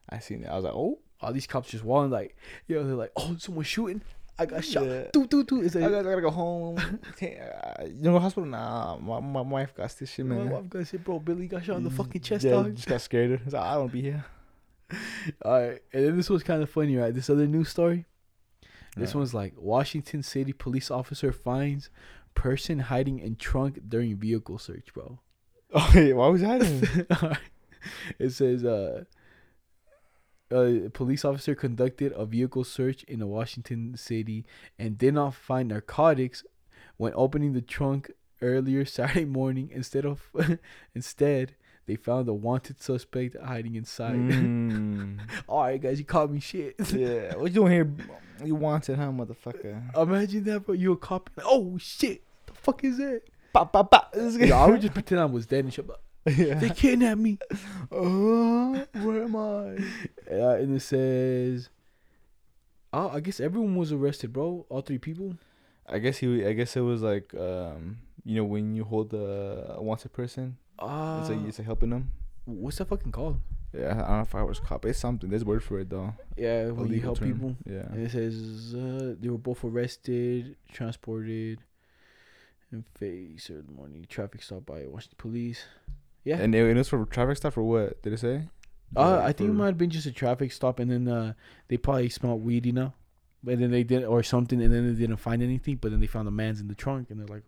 [0.08, 0.48] I seen it.
[0.48, 2.36] I was like, oh, All these cops just walling like,
[2.68, 4.02] yo, they're like, oh, someone's shooting.
[4.38, 4.86] I got shot.
[4.86, 5.04] Yeah.
[5.12, 5.62] Doo doo.
[5.62, 6.76] It's I gotta, I gotta go home.
[7.22, 8.48] Uh, you know, hospital.
[8.48, 10.46] Nah, my, my wife got this shit, man.
[10.46, 11.18] my wife got shit, bro.
[11.18, 12.74] Billy got shot in the fucking chest, yeah, dog.
[12.76, 13.40] Just got scared.
[13.46, 14.24] I like, I don't be here.
[15.44, 17.14] All right, and then this was kind of funny, right?
[17.14, 18.06] This other news story.
[18.96, 21.88] This one's like Washington City police officer finds
[22.34, 25.18] person hiding in trunk during vehicle search, bro.
[25.74, 27.38] Oh, yeah, why was that?
[28.18, 29.04] it says uh,
[30.50, 34.44] a police officer conducted a vehicle search in a Washington City
[34.78, 36.44] and did not find narcotics
[36.98, 38.10] when opening the trunk
[38.42, 39.70] earlier Saturday morning.
[39.72, 40.30] Instead of
[40.94, 41.54] instead,
[41.92, 44.14] they found a wanted suspect hiding inside.
[44.14, 45.20] Mm.
[45.48, 46.74] All right, guys, you caught me shit.
[46.94, 47.92] yeah, what you doing here?
[48.42, 49.94] You wanted, huh, motherfucker?
[49.94, 50.74] Imagine that, bro.
[50.74, 51.28] You a cop?
[51.44, 52.22] Oh shit!
[52.46, 53.20] The fuck is that?
[53.52, 54.08] Pa, pa, pa.
[54.14, 55.86] This Yo, I would just pretend I was dead and shit.
[55.86, 56.00] But
[56.34, 56.54] yeah.
[56.54, 57.38] they kidnapped me.
[57.90, 59.76] Oh, where am I?
[60.34, 61.68] Uh, and it says,
[62.94, 64.64] "Oh, I guess everyone was arrested, bro.
[64.70, 65.36] All three people."
[65.86, 66.46] I guess he.
[66.46, 70.56] I guess it was like, um, you know, when you hold a, a wanted person,
[70.78, 72.10] Ah, it's like it's like helping them.
[72.44, 73.40] what's that fucking called?
[73.72, 74.60] Yeah, I don't know if I was.
[74.68, 75.30] But it's something.
[75.30, 76.12] There's a word for it though.
[76.36, 77.32] Yeah, when you help term.
[77.32, 77.56] people.
[77.64, 77.86] Yeah.
[77.90, 81.58] And it says uh, they were both arrested, transported,
[82.70, 85.64] and face the morning traffic stop by Washington police.
[86.24, 86.36] Yeah.
[86.38, 88.02] And it, it was for traffic stop or what?
[88.02, 88.42] Did it say?
[88.94, 91.32] Uh, Like, I think it might have been just a traffic stop, and then uh,
[91.68, 92.92] they probably smelled weed, you know,
[93.42, 96.06] but then they did or something, and then they didn't find anything, but then they
[96.06, 97.42] found a man's in the trunk, and they're like,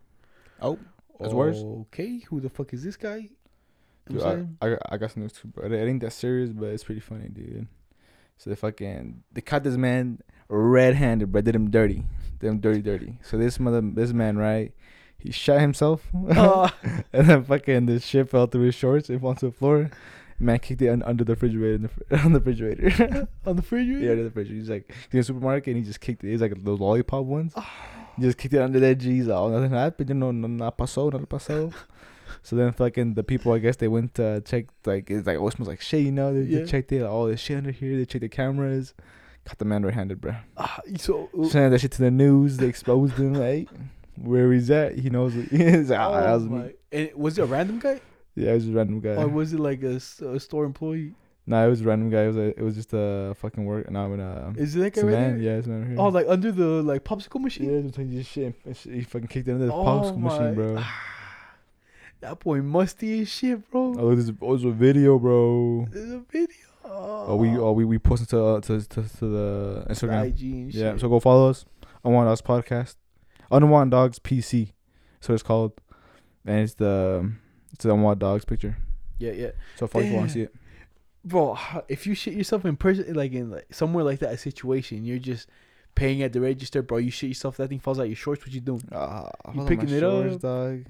[0.63, 0.79] Oh,
[1.21, 1.59] that's worse.
[1.59, 3.29] Okay, who the fuck is this guy?
[4.11, 4.23] You Dude,
[4.61, 4.67] I?
[4.67, 5.65] I, got- I got some news too, bro.
[5.71, 7.67] It ain't that serious, but it's pretty funny, dude.
[8.37, 11.41] So they fucking they caught this man red-handed, bro.
[11.41, 12.05] Did him dirty,
[12.41, 13.19] did him dirty, dirty.
[13.23, 14.73] So this mother, this man, right?
[15.19, 16.69] He shot himself, Uh,
[17.13, 19.91] and then fucking the shit fell through his shorts and onto the floor.
[20.39, 23.29] Man kicked it under the refrigerator, in the, on the refrigerator.
[23.47, 23.87] on the fridge.
[23.87, 24.59] yeah, under the refrigerator.
[24.59, 26.31] He's like in the supermarket, and he just kicked it.
[26.31, 27.55] He's like those lollipop ones.
[27.55, 27.61] He
[28.21, 28.95] just kicked it under there.
[28.95, 30.09] Jeez, oh, nothing happened.
[30.09, 31.73] You know, no, no pasó, no pasó.
[32.43, 35.49] So then fucking the people, I guess they went to check, like, it's like, oh,
[35.49, 36.35] it smells like shit, you know?
[36.35, 36.61] They, Yeah.
[36.61, 37.97] they checked it, like, oh, there's shit under here.
[37.97, 38.93] They checked the cameras.
[39.47, 40.35] Caught the man red handed, bro.
[40.57, 42.57] Ah, so uh, Sending that shit to the news.
[42.59, 43.69] They exposed him, like,
[44.17, 44.99] where he's at.
[44.99, 45.35] He knows.
[45.37, 45.49] It.
[45.51, 46.59] He's like, ah, that oh was my.
[46.65, 46.73] me.
[46.93, 48.01] And was it a random guy,
[48.35, 49.17] Yeah, it was a random guy.
[49.17, 51.15] or was it like a store employee?
[51.47, 52.25] Nah, it was a random guy.
[52.25, 53.87] It was, a, it was just a fucking work.
[53.89, 54.53] And I'm gonna.
[54.57, 55.37] Is it that guy a right there?
[55.39, 55.97] Yeah, it's a man right here.
[56.01, 57.73] Oh, like under the like popsicle machine.
[57.73, 58.55] yeah, just like this shit.
[58.85, 60.83] He fucking kicked it under the Oh popsicle my- machine, bro.
[62.21, 63.95] That boy musty as shit, bro.
[63.99, 65.87] Oh, there's, oh, there's a video, bro.
[65.91, 66.57] There's a video.
[66.87, 70.27] Oh, we oh we we posted to uh, to, to to the Instagram.
[70.29, 70.81] IG and shit.
[70.83, 71.65] Yeah, so go follow us.
[72.05, 72.97] Unwanted Dogs podcast.
[73.51, 74.73] Unwanted Dogs PC.
[75.21, 75.73] So it's called,
[76.47, 77.33] and it's the
[77.73, 78.77] it's the Unwanted Dogs picture.
[79.19, 79.51] yeah, yeah.
[79.77, 80.55] So follow if you want to see it.
[81.25, 81.59] Bro,
[81.89, 85.19] if you shit yourself in person, like in like somewhere like that, a situation, you're
[85.19, 85.49] just
[85.95, 86.99] paying at the register, bro.
[86.99, 88.45] You shit yourself, that thing falls out your shorts.
[88.45, 88.83] What you doing?
[88.93, 90.41] Ah, You picking it shorts, up?
[90.43, 90.85] dog.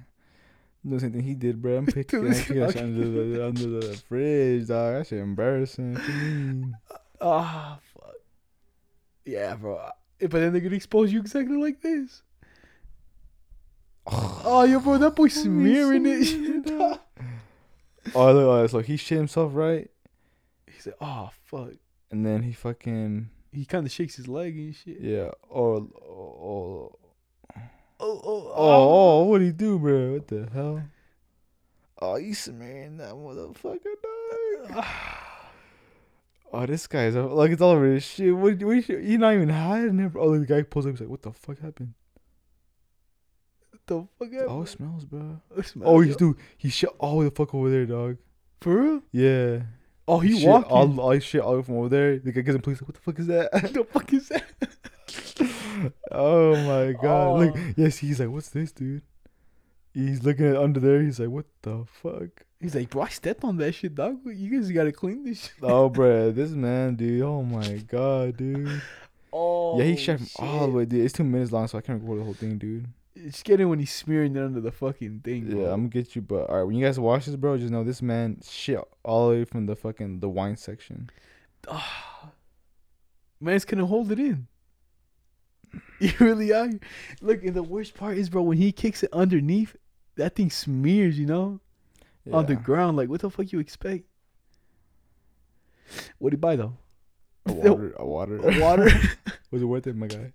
[0.87, 1.79] Do the same thing he did, bro.
[1.79, 2.81] I'm picking, Dude, that okay.
[2.81, 4.95] under the under the fridge, dog.
[4.99, 6.75] That shit embarrassing.
[7.21, 8.17] Ah, fuck.
[9.25, 9.81] Yeah, bro.
[10.21, 12.23] But then they're gonna expose you exactly like this.
[14.47, 16.71] Oh, yo, bro, that boy smearing it.
[18.15, 19.91] Oh, look, oh, so he shit himself, right?
[20.85, 21.71] He said, "Oh, fuck."
[22.11, 25.01] And then he fucking He kind of shakes his leg and shit.
[25.01, 25.31] yeah.
[25.51, 25.77] Oh,
[26.07, 26.99] oh,
[28.01, 30.13] Oh, oh, Oh, oh, what do you do, bro?
[30.15, 30.83] What the hell?
[32.03, 33.95] Oh, you smearing that motherfucker,
[34.71, 34.85] dog.
[36.53, 38.33] Oh, this guy's like it's all over his shit.
[38.37, 38.63] What?
[38.63, 40.13] what you, you're not even hiding it.
[40.15, 40.93] Oh, the guy pulls up.
[40.93, 41.95] He's like, "What the fuck happened?"
[43.87, 44.47] the fuck up?
[44.49, 45.41] Oh, it smells, bro.
[45.57, 46.37] It smells Oh, he's dude.
[46.57, 48.19] He shit all the fuck over there, dog.
[48.61, 49.03] for real.
[49.11, 49.63] Yeah.
[50.07, 50.71] Oh, he shit walking.
[50.71, 52.19] all, all shit all from over there.
[52.19, 52.81] The guy gets in police.
[52.83, 53.53] Like, what the fuck is that?
[53.73, 54.45] the fuck is that?
[56.13, 57.39] oh my god!
[57.41, 57.73] Look, Oh.
[57.77, 59.03] yes, he's like, "What's this, dude?"
[59.93, 61.03] He's looking at under there.
[61.03, 64.21] He's like, "What the fuck?" He's like, bro, I stepped on that shit, dog.
[64.25, 65.53] You guys gotta clean this shit.
[65.63, 67.23] Oh, bro, this man, dude.
[67.23, 68.81] Oh my god, dude.
[69.33, 71.05] Oh, yeah, he shot from all the way, dude.
[71.05, 72.87] It's two minutes long, so I can't record the whole thing, dude.
[73.17, 75.47] It's getting when he's smearing it under the fucking thing.
[75.49, 75.67] Yeah.
[75.73, 77.85] I'm gonna get you, but all right, when you guys watch this, bro, just know
[77.85, 81.11] this man shit all the way from the fucking the wine section.
[81.69, 82.31] Ah,
[83.41, 84.47] man's couldn't hold it in.
[86.01, 86.71] You really are.
[87.21, 89.75] Look, and the worst part is, bro, when he kicks it underneath,
[90.17, 91.61] that thing smears, you know,
[92.33, 92.97] on the ground.
[92.97, 94.05] Like, what the fuck you expect?
[96.19, 96.77] What would he buy though?
[97.47, 98.91] a water, a water, A water?
[99.51, 100.33] Was it worth it, my guy?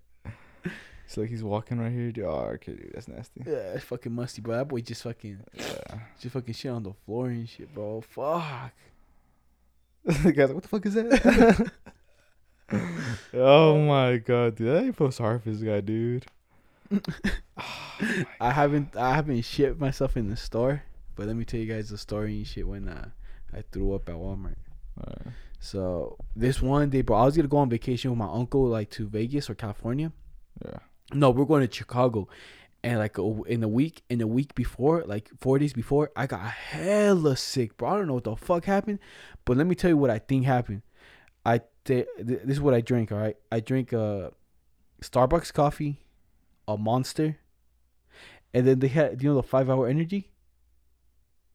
[1.09, 2.25] So like he's walking right here, dude.
[2.25, 3.41] Oh, okay, dude, that's nasty.
[3.43, 4.57] yeah, it's fucking musty, bro.
[4.57, 5.99] That boy just fucking, Yeah.
[6.21, 8.01] just fucking shit on the floor and shit, bro.
[8.01, 8.73] Fuck.
[10.05, 11.71] the guy's like, "What the fuck is that?"
[13.33, 14.83] oh my god, dude!
[14.83, 16.27] I feel sorry for this guy, dude.
[18.39, 20.83] I haven't, I haven't shit myself in the store,
[21.15, 23.09] but let me tell you guys the story and shit when uh,
[23.51, 24.57] I threw up at Walmart.
[24.95, 25.33] Alright.
[25.59, 28.91] So this one day, bro, I was gonna go on vacation with my uncle, like
[28.91, 30.11] to Vegas or California.
[30.63, 30.77] Yeah.
[31.13, 32.27] No, we're going to Chicago,
[32.83, 36.27] and like a- in a week, in a week before, like four days before, I
[36.27, 37.89] got hella sick, bro.
[37.89, 38.99] I don't know what the fuck happened,
[39.45, 40.83] but let me tell you what I think happened.
[41.45, 43.11] I th- th- this is what I drink.
[43.11, 44.31] All right, I drink a
[45.01, 45.99] Starbucks coffee,
[46.67, 47.37] a Monster,
[48.53, 50.29] and then they had you know the five hour energy.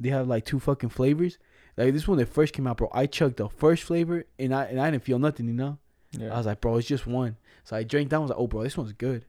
[0.00, 1.38] They have like two fucking flavors.
[1.76, 2.88] Like this when it first came out, bro.
[2.92, 5.78] I chugged the first flavor and I and I didn't feel nothing, you know.
[6.12, 6.32] Yeah.
[6.34, 7.36] I was like, bro, it's just one.
[7.64, 8.16] So I drank that.
[8.20, 9.24] one, I was like, oh, bro, this one's good.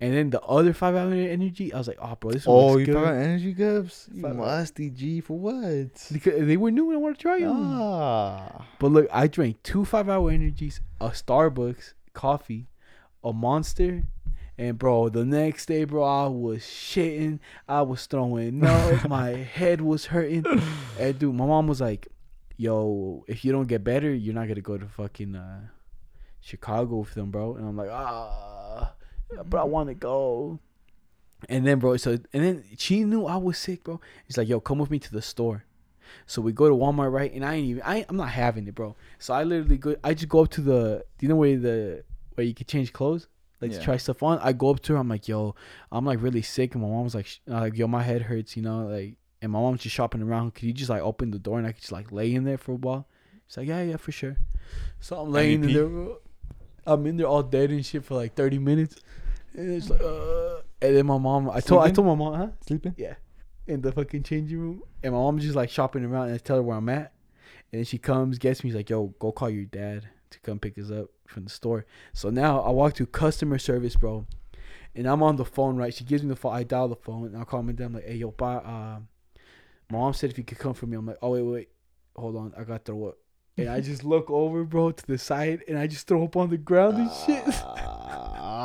[0.00, 2.66] And then the other five hour energy, I was like, oh, bro, this one oh,
[2.68, 2.94] looks you good.
[2.94, 4.08] found energy cups?
[4.12, 6.08] You musty G for what?
[6.10, 7.52] because they were new and I want to try them.
[7.52, 8.66] Ah.
[8.78, 12.68] But look, I drank two five hour energies, a Starbucks coffee,
[13.22, 14.04] a Monster,
[14.56, 17.38] and bro, the next day, bro, I was shitting,
[17.68, 20.44] I was throwing up, my head was hurting,
[20.98, 22.08] and dude, my mom was like,
[22.56, 25.60] yo, if you don't get better, you're not gonna go to fucking uh,
[26.40, 27.56] Chicago with them, bro.
[27.56, 28.92] And I'm like, ah,
[29.48, 30.58] but I want to go.
[31.48, 34.00] And then, bro, so and then she knew I was sick, bro.
[34.26, 35.64] He's like, yo, come with me to the store.
[36.26, 37.32] So we go to Walmart, right?
[37.32, 38.96] And I ain't even, I, I'm not having it, bro.
[39.18, 42.04] So I literally go, I just go up to the, do you know where the,
[42.34, 43.28] where you can change clothes?
[43.60, 43.82] Like to Yeah.
[43.84, 44.38] try stuff on.
[44.40, 45.54] I go up to her, I'm like, yo,
[45.92, 46.74] I'm like really sick.
[46.74, 49.52] And my mom's like, sh- uh, like, yo, my head hurts, you know, like, and
[49.52, 50.54] my mom's just shopping around.
[50.54, 52.58] Could you just like open the door and I could just like lay in there
[52.58, 53.06] for a while?
[53.46, 54.36] She's like, yeah, yeah, for sure.
[55.00, 56.18] So I'm laying in there, bro.
[56.86, 58.96] I'm in there all dead and shit for like 30 minutes.
[59.54, 62.48] And it's like, uh, and then my mom, I told, I told my mom, huh?
[62.66, 62.94] Sleeping?
[62.96, 63.14] Yeah.
[63.66, 64.82] In the fucking changing room.
[65.02, 67.12] And my mom's just like shopping around and I tell her where I'm at.
[67.72, 70.58] And then she comes, gets me, she's like, yo, go call your dad to come
[70.58, 71.86] pick us up from the store.
[72.12, 74.26] So now I walk to customer service, bro.
[74.94, 75.94] And I'm on the phone, right?
[75.94, 76.54] She gives me the phone.
[76.54, 77.84] I dial the phone and I call my dad.
[77.84, 78.56] I'm like, hey, yo, bye.
[78.56, 79.08] Um,
[79.90, 80.96] my mom said if you could come for me.
[80.96, 81.68] I'm like, oh, wait, wait.
[82.16, 82.52] Hold on.
[82.56, 83.18] I got to throw up.
[83.56, 86.50] And I just look over, bro, to the side and I just throw up on
[86.50, 87.44] the ground and shit.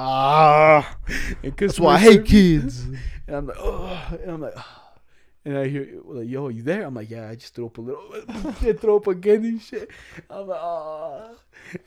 [0.08, 0.98] Ah,
[1.42, 2.86] And that's why I hate kids.
[3.28, 4.54] And I'm like, oh, and I'm like,
[5.46, 6.84] and I hear like, yo, you there?
[6.84, 8.14] I'm like, yeah, I just threw up a little,
[8.68, 9.90] and throw up again and shit.
[10.30, 11.36] I'm like, oh,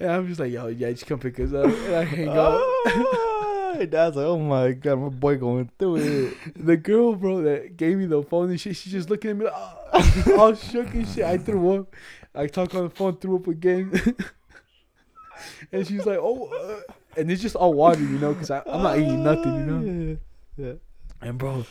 [0.00, 2.60] and I'm just like, yo, yeah, just come pick us up, and I hang up.
[2.90, 6.34] Ah, Dad's like, oh my god, my boy going through it.
[6.56, 9.44] the girl, bro, that gave me the phone and shit, she's just looking at me
[9.44, 11.24] like, oh, all shook and shit.
[11.24, 11.94] I threw up.
[12.34, 13.92] I talk on the phone, threw up again.
[15.72, 18.98] and she's like, oh, uh, and it's just all water, you know, because I'm not
[18.98, 20.16] eating nothing, you know.
[20.56, 20.72] Yeah.
[21.20, 21.64] And bro, and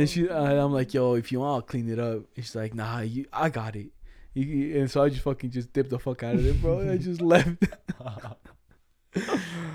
[0.00, 2.16] then she, uh, I'm like, yo, if you want, I'll clean it up.
[2.36, 3.88] And she's like, nah, you, I got it.
[4.34, 6.78] You- and so I just fucking just dipped the fuck out of it, bro.
[6.78, 7.48] And I just left.
[9.14, 9.22] yeah,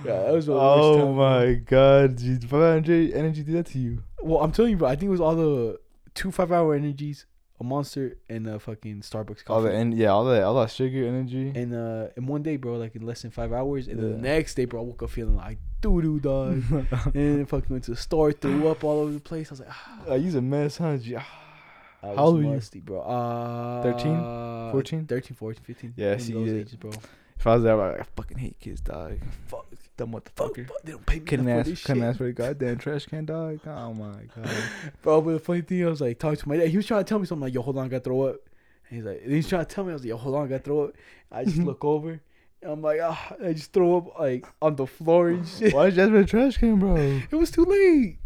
[0.05, 1.13] that was the Oh time, bro.
[1.15, 2.43] my god, dude.
[2.49, 4.03] Fuck energy, energy did that to you.
[4.21, 4.87] Well, I'm telling you, bro.
[4.87, 5.79] I think it was all the
[6.15, 7.25] two five hour energies,
[7.59, 9.53] a monster, and a fucking Starbucks coffee.
[9.53, 11.51] All the en- yeah, all that all that sugar energy.
[11.55, 14.17] and uh, in one day, bro, like in less than five hours, and then the
[14.17, 17.83] next day, bro, I woke up feeling like doo doo dog, and then fucking went
[17.85, 19.49] to the store, threw up all over the place.
[19.49, 20.97] I was like, ah, I use a mess, huh?
[20.97, 21.21] G- I
[22.01, 23.01] How old musty, bro.
[23.01, 24.71] Uh, 13?
[24.71, 25.05] 14?
[25.07, 25.93] 13, 14, 15.
[25.97, 26.59] Yeah, see, those yeah.
[26.59, 26.91] ages, bro.
[27.39, 29.17] If I was there, I'd be like, I fucking hate kids, dog.
[29.47, 29.65] Fuck,
[29.97, 30.67] Dumb fuck, motherfucker.
[30.67, 30.81] fuck.
[30.83, 32.09] They don't pay me Couldn't ask, for this couldn't shit.
[32.09, 33.59] ask for a goddamn trash can, dog.
[33.65, 34.49] Oh my god.
[35.01, 36.67] Bro, but the funny thing, I was like talking to my dad.
[36.69, 38.21] He was trying to tell me something like, "Yo, hold on, I got to throw
[38.23, 38.35] up."
[38.89, 40.47] And he's like, he's trying to tell me, I was like, "Yo, hold on, I
[40.47, 40.91] got to throw up."
[41.31, 42.21] I just look over,
[42.63, 45.73] I'm like, ah, I just throw up like on the floor and shit.
[45.73, 46.95] Why did you ask for a trash can, bro?
[46.97, 48.17] It was too late.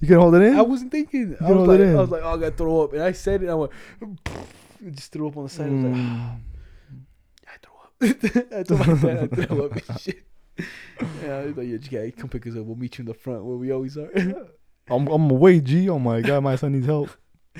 [0.00, 0.56] You can hold it in.
[0.56, 1.36] I wasn't thinking.
[1.40, 3.42] I was like, I was like, oh, I got to throw up, and I said
[3.42, 3.46] it.
[3.46, 3.72] And I went,
[4.02, 5.66] I just threw up on the side.
[5.66, 6.38] I was like, Mm.
[7.46, 8.52] I throw up.
[8.58, 10.22] I told my dad I threw up and shit.
[10.58, 12.64] Yeah, I like, yeah, you gotta come pick us up.
[12.64, 14.10] We'll meet you in the front where we always are.
[14.88, 15.88] I'm I'm away, G.
[15.90, 17.10] Oh my god, my son needs help.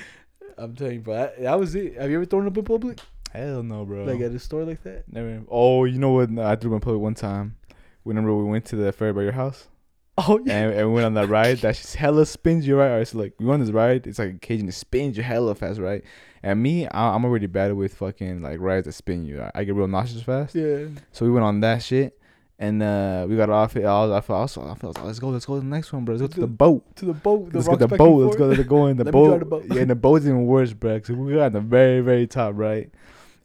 [0.57, 1.13] I'm telling you, bro.
[1.15, 1.95] That, that was it.
[1.97, 2.99] Have you ever thrown up in public?
[3.31, 4.05] Hell no, bro.
[4.05, 5.03] Like at a store like that?
[5.11, 5.43] Never.
[5.49, 6.29] Oh, you know what?
[6.31, 7.57] No, I threw my public one time.
[8.05, 9.67] Remember we went to the fair by your house
[10.17, 10.59] Oh yeah.
[10.59, 11.57] and, and we went on that ride.
[11.59, 13.07] That's just hella spins you right.
[13.07, 14.07] So like we went on this ride.
[14.07, 16.03] It's like a cage and it spins you hella fast, right?
[16.41, 19.41] And me, I, I'm already bad with fucking like rides that spin you.
[19.41, 20.55] I, I get real nauseous fast.
[20.55, 20.85] Yeah.
[21.11, 22.17] So we went on that shit.
[22.59, 23.85] And uh, we got off it.
[23.85, 26.05] I was, I felt, also, I felt, let's go, let's go to the next one,
[26.05, 26.15] bro.
[26.15, 26.83] Let's go to the boat.
[26.95, 27.51] To the boat.
[27.51, 28.23] The let's go to the boat.
[28.25, 28.49] Let's go.
[28.49, 29.39] to Let's go in the Let me drive boat.
[29.39, 29.75] the boat.
[29.75, 30.99] Yeah, and the boat's even worse, bro.
[30.99, 32.89] Cause we got the very, very top, right?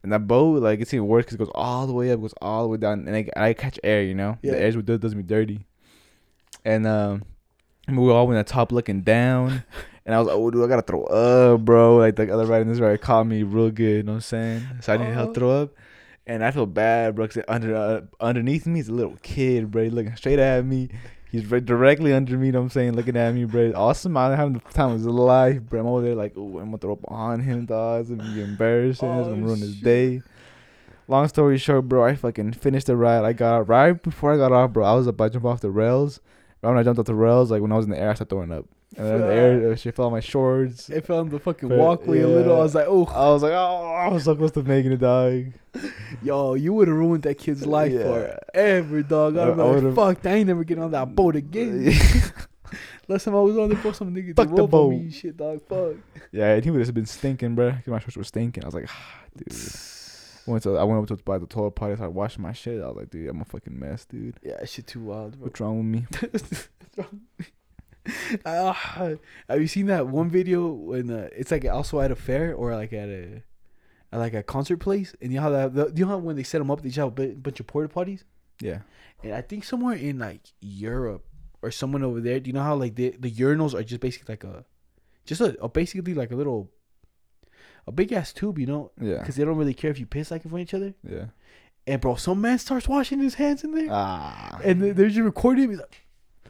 [0.02, 2.32] And that boat, like, it's even worse because it goes all the way up, goes
[2.40, 4.38] all the way down, and I, I catch air, you know.
[4.42, 4.52] Yeah.
[4.52, 5.66] The air does, does me dirty.
[6.64, 7.22] And um,
[7.88, 9.62] we were all in the top looking down,
[10.06, 12.62] and I was like, "Oh, dude, I gotta throw up, bro." Like the other ride
[12.62, 13.96] in this ride caught me real good.
[13.98, 14.62] You know what I'm saying?
[14.80, 15.12] So I need Oh.
[15.12, 15.70] help throw up.
[16.26, 19.84] And I feel bad, bro, because under uh, underneath me is a little kid, bro.
[19.84, 20.88] He's looking straight at me.
[21.30, 23.72] He's right directly under me, you know what I'm saying, looking at me, bro.
[23.74, 24.16] Awesome.
[24.16, 25.80] I'm having the time of his life, bro.
[25.80, 28.02] I'm over there like, oh, I'm gonna throw up on him, dog.
[28.02, 29.08] It's gonna be embarrassing.
[29.08, 30.20] it's gonna Oh, ruin his day.
[31.08, 33.24] Long story short, bro, I fucking finished the ride.
[33.24, 34.84] I got right before I got off, bro.
[34.84, 36.20] I was about to jump off the rails.
[36.62, 38.14] Right when I jumped off the rails, like when I was in the air, I
[38.14, 38.66] started throwing up.
[38.97, 40.90] And then the air, shit fell on my shorts.
[40.90, 42.57] It fell on the fucking But, walkway a little.
[42.57, 44.99] I was like, oh, I was like, oh, I was so close to making it,
[45.01, 45.47] dog.
[46.22, 48.36] yo, you would have ruined that kid's life Yeah.
[48.53, 49.36] forever, dog.
[49.38, 51.93] I'd I- be I like, fuck, I ain't never getting on that boat again.
[53.09, 55.12] Last time I was on the boat, some nigga Fuck the up on me boat.
[55.14, 55.61] shit, dog.
[55.68, 55.97] Fuck.
[56.30, 57.72] Yeah, and he would have been stinking, bro.
[57.72, 58.62] 'cause My shorts were stinking.
[58.64, 59.57] I was like, ah, dude.
[60.47, 61.93] Went to, I went over to by the toilet potty.
[61.93, 62.82] I started washing my shit.
[62.82, 64.40] I was like, dude, I'm a fucking mess, dude.
[64.43, 65.45] Yeah, shit too wild, bro.
[65.47, 67.07] What's wrong with me?
[68.44, 69.11] Ah,
[69.48, 72.74] have you seen that one video when uh, it's like also at a fair or
[72.74, 73.42] like at a
[74.12, 75.14] at like a concert place?
[75.20, 76.88] And you know how that the, you know how when they set them up, they
[76.88, 78.24] just have a bunch of porta potties.
[78.61, 78.80] Yeah.
[79.22, 81.24] And I think somewhere in like Europe
[81.62, 84.32] or someone over there, do you know how like the the urinals are just basically
[84.32, 84.64] like a
[85.24, 86.70] just a, a basically like a little
[87.86, 89.18] a big ass tube, you know, Yeah.
[89.18, 90.94] because they don't really care if you piss like in front of each other.
[91.09, 91.26] Yeah.
[91.86, 94.61] And bro, some man starts washing his hands in there, Ah.
[94.62, 95.70] and they- they're just recording.
[95.70, 96.01] He's like,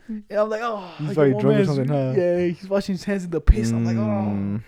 [0.08, 2.14] and I'm like, oh, He's like, very drunk or something, huh?
[2.16, 3.70] Yeah, he's washing his hands in the piss.
[3.70, 4.62] I'm like, oh, Mm.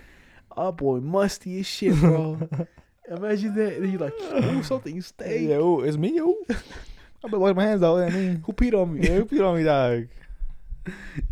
[0.57, 2.39] oh boy, musty as shit, bro.
[3.09, 3.77] Imagine that.
[3.77, 5.49] And you're like, oh, something stank.
[5.49, 6.33] Yeah, oh, it's me, yo.
[7.23, 7.97] I've been washing my hands out.
[7.99, 9.07] I mean, Who peed on me?
[9.07, 10.07] yeah, who peed on me, dog?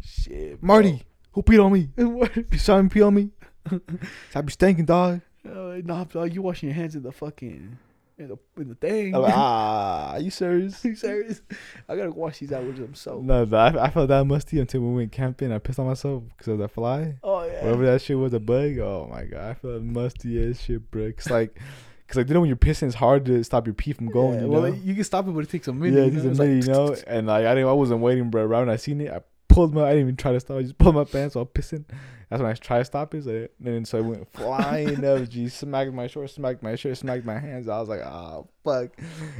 [0.01, 0.67] Shit, bro.
[0.67, 1.89] Marty, who peed on me?
[1.95, 2.35] What?
[2.51, 3.29] You saw him pee on me?
[4.35, 5.21] I be stinking, dog.
[5.47, 7.77] Uh, nah, dog, you washing your hands in the fucking
[8.17, 9.15] in the in the thing.
[9.15, 10.83] I'm like, ah, are you serious?
[10.85, 11.41] you serious?
[11.89, 13.23] I gotta wash these out with some soap.
[13.23, 15.51] No, but I, I felt that musty until we went camping.
[15.51, 17.15] I pissed on myself because of that fly.
[17.23, 17.63] Oh yeah.
[17.63, 18.77] Whatever that shit was, a bug.
[18.79, 21.11] Oh my god, I felt musty as shit, bro.
[21.11, 21.59] Cause like,
[22.07, 24.35] cause like, you know when you're pissing, it's hard to stop your pee from going.
[24.35, 24.69] Yeah, you well, know?
[24.69, 25.95] like, you can stop it, but it takes a minute.
[25.95, 26.13] yeah, minute.
[26.13, 26.43] it you takes know?
[26.43, 26.95] a minute, you know.
[27.07, 28.45] And like, I didn't, I wasn't waiting, bro.
[28.45, 29.21] Right when I seen it, I
[29.53, 29.83] pulled my.
[29.83, 30.57] I didn't even try to stop.
[30.57, 31.85] I just pulled my pants while pissing.
[32.29, 33.23] That's when I tried to stop it.
[33.23, 35.29] So, and then so I went flying up.
[35.29, 37.67] G smacked my shorts, smacked my shirt, smacked my hands.
[37.69, 38.89] I was like, oh fuck.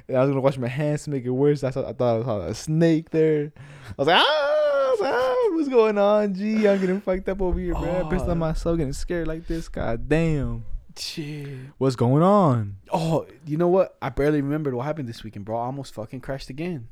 [0.08, 1.64] And I was gonna wash my hands to make it worse.
[1.64, 3.52] I thought I thought I saw a snake there.
[3.58, 6.34] I was like, ah, was like, ah what's going on?
[6.34, 8.06] G, I'm getting fucked up over here, bro.
[8.06, 8.32] I pissed Oh.
[8.32, 9.68] on myself, getting scared like this.
[9.70, 10.66] God damn.
[10.98, 11.48] shit.
[11.80, 12.78] What's going on?
[12.92, 13.98] Oh, you know what?
[14.02, 15.58] I barely remembered what happened this weekend, bro.
[15.58, 16.90] I almost fucking crashed again.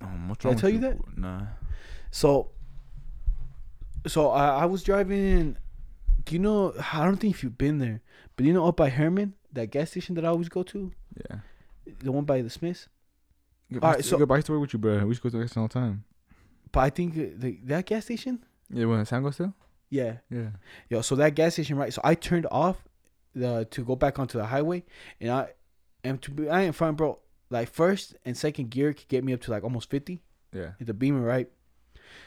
[0.00, 1.16] Um, what's Did I tell with you that?
[1.18, 1.40] Nah.
[2.12, 2.50] So,
[4.06, 5.56] so I, I was driving.
[6.24, 6.72] Do you know?
[6.92, 8.00] I don't think if you've been there,
[8.36, 10.92] but you know up by Herriman, that gas station that I always go to,
[11.28, 11.38] Yeah.
[12.00, 12.88] the one by the Smiths.
[13.74, 15.04] All right, so- to work with you, bro.
[15.06, 16.04] We should go to the all the time.
[16.70, 18.44] But I think uh, the, that gas station.
[18.70, 19.54] Yeah, when Sam goes still?
[19.90, 20.50] Yeah, Yeah.
[20.88, 21.00] yo.
[21.02, 21.92] So that gas station, right?
[21.92, 22.84] So I turned off
[23.34, 24.84] the to go back onto the highway,
[25.20, 25.48] and I
[26.04, 27.18] and to be I ain't front, bro.
[27.50, 30.22] Like first and second gear could get me up to like almost fifty.
[30.52, 30.72] Yeah.
[30.80, 31.48] the beamer, right?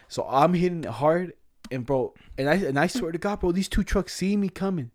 [0.07, 1.33] So I'm hitting it hard,
[1.71, 4.49] and bro, and I and I swear to God, bro, these two trucks see me
[4.49, 4.91] coming.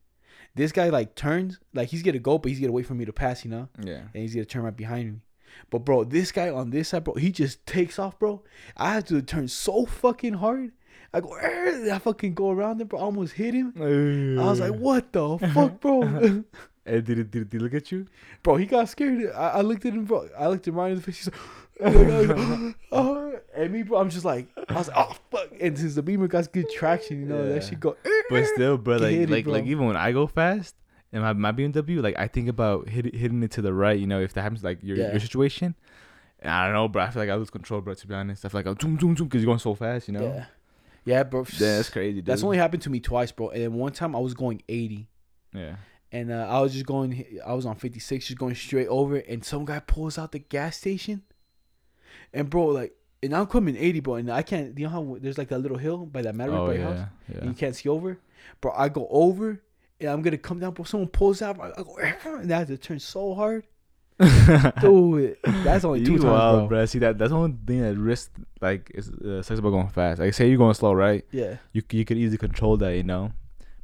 [0.54, 3.12] This guy like turns, like he's gonna go, but he's gonna wait for me to
[3.12, 4.02] pass, you know, Yeah.
[4.14, 5.18] and he's gonna turn right behind me.
[5.70, 8.42] But bro, this guy on this side, bro, he just takes off, bro.
[8.76, 10.72] I have to turn so fucking hard.
[11.12, 13.00] I go, "Eh," I fucking go around him, bro.
[13.00, 13.72] I almost hit him.
[14.40, 16.02] I was like, what the fuck, bro?
[16.02, 16.44] And
[16.86, 18.06] did, it, did, it, did he look at you?
[18.44, 19.30] bro, he got scared.
[19.34, 20.28] I, I looked at him, bro.
[20.38, 21.16] I looked at Ryan in the face.
[21.24, 21.40] He's like,
[21.82, 22.74] oh,
[23.62, 25.48] and me, bro, I'm just like, I was like, oh fuck.
[25.61, 27.54] And since the beamer got good traction, you know, Yeah.
[27.54, 27.96] that shit go.
[28.28, 29.54] But still, bro, like, it, like, bro.
[29.54, 30.74] like, even when I go fast
[31.12, 34.06] and my, my BMW, like, I think about hit, hitting it to the right, you
[34.06, 35.11] know, if that happens, like, your, Yeah.
[35.11, 35.74] your situation.
[36.40, 37.02] And I don't know, bro.
[37.02, 38.44] I feel like I lose control, bro, to be honest.
[38.44, 40.22] I feel like I'm zoom, zoom, zoom, because you're going so fast, you know?
[40.22, 40.44] Yeah,
[41.04, 41.40] yeah, bro.
[41.58, 42.26] Yeah, that's crazy, dude.
[42.26, 43.50] That's only happened to me twice, bro.
[43.50, 45.06] And then one time I was going 80,
[45.52, 45.76] Yeah.
[46.12, 47.26] and uh, I was just going.
[47.46, 50.78] I was on 56, just going straight over, and some guy pulls out the gas
[50.78, 51.22] station,
[52.32, 54.79] and bro, like, and I'm coming 80, bro, and I can't.
[54.79, 56.83] You know how there's like that little hill by that Maverik Oh, by yeah.
[56.95, 57.39] house, Yeah.
[57.39, 58.18] and you can't see over,
[58.61, 58.73] bro.
[58.77, 59.61] I go over,
[60.01, 60.85] and I'm gonna come down, bro.
[60.85, 63.66] Someone pulls out, I go, and I have to turn so hard.
[64.81, 66.85] Dude, that's only two you times, wild, bro.
[66.87, 70.21] See that that's the only thing that risk like is uh, sucks about going fast.
[70.21, 71.25] Like say you're going slow, right?
[71.31, 73.33] Yeah, You you could easily control that, you know.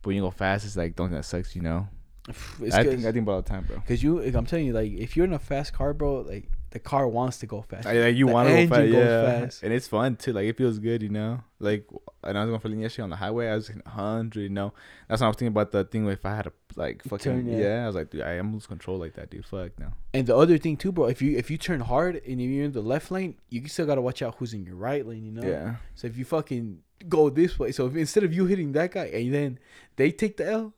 [0.03, 1.89] But when you go fast, it's like don't that sucks, you know.
[2.61, 3.83] it's I think I think about all the time, bro.
[3.89, 4.21] cause you.
[4.21, 7.09] like, I'm telling you, like, if you're in a fast car, bro, like the car
[7.09, 7.87] wants to go fast.
[7.87, 9.41] Like, like, you want to go fast, yeah.
[9.41, 9.63] fast.
[9.63, 10.35] And it's fun too.
[10.35, 11.41] Like it feels good, you know.
[11.59, 11.87] Like
[12.23, 13.49] and I was going for yesterday on the highway.
[13.49, 14.75] I was hitting 100, you know.
[15.09, 16.05] That's what I was thinking about the thing.
[16.05, 17.59] Where if I had to like fucking Turn, yeah.
[17.59, 17.85] yeah.
[17.85, 19.47] I was like, dude, I am lose control like that, dude.
[19.47, 19.93] Fuck no.
[20.13, 22.73] And the other thing too, bro, if you if you turn hard and you're in
[22.73, 25.49] the left lane, you still gotta watch out who's in your right lane, you know.
[25.49, 25.77] Yeah.
[25.95, 29.07] So if you fucking go this way, so if instead of you hitting that guy
[29.07, 29.59] and then
[29.97, 30.75] they take the L,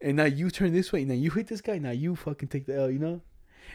[0.00, 2.48] and now you turn this way and then you hit this guy, now you fucking
[2.48, 3.20] take the L, you know.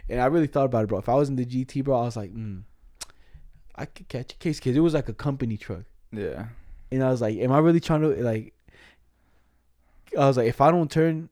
[0.10, 1.00] And I really thought about it, bro.
[1.00, 2.64] If I was in the GT, bro, I was like, mm,
[3.76, 6.48] I could catch a case because it was like a company truck, Yeah.
[6.92, 8.54] and I was like, am I really trying to like?
[10.18, 11.30] I was like, if I don't turn,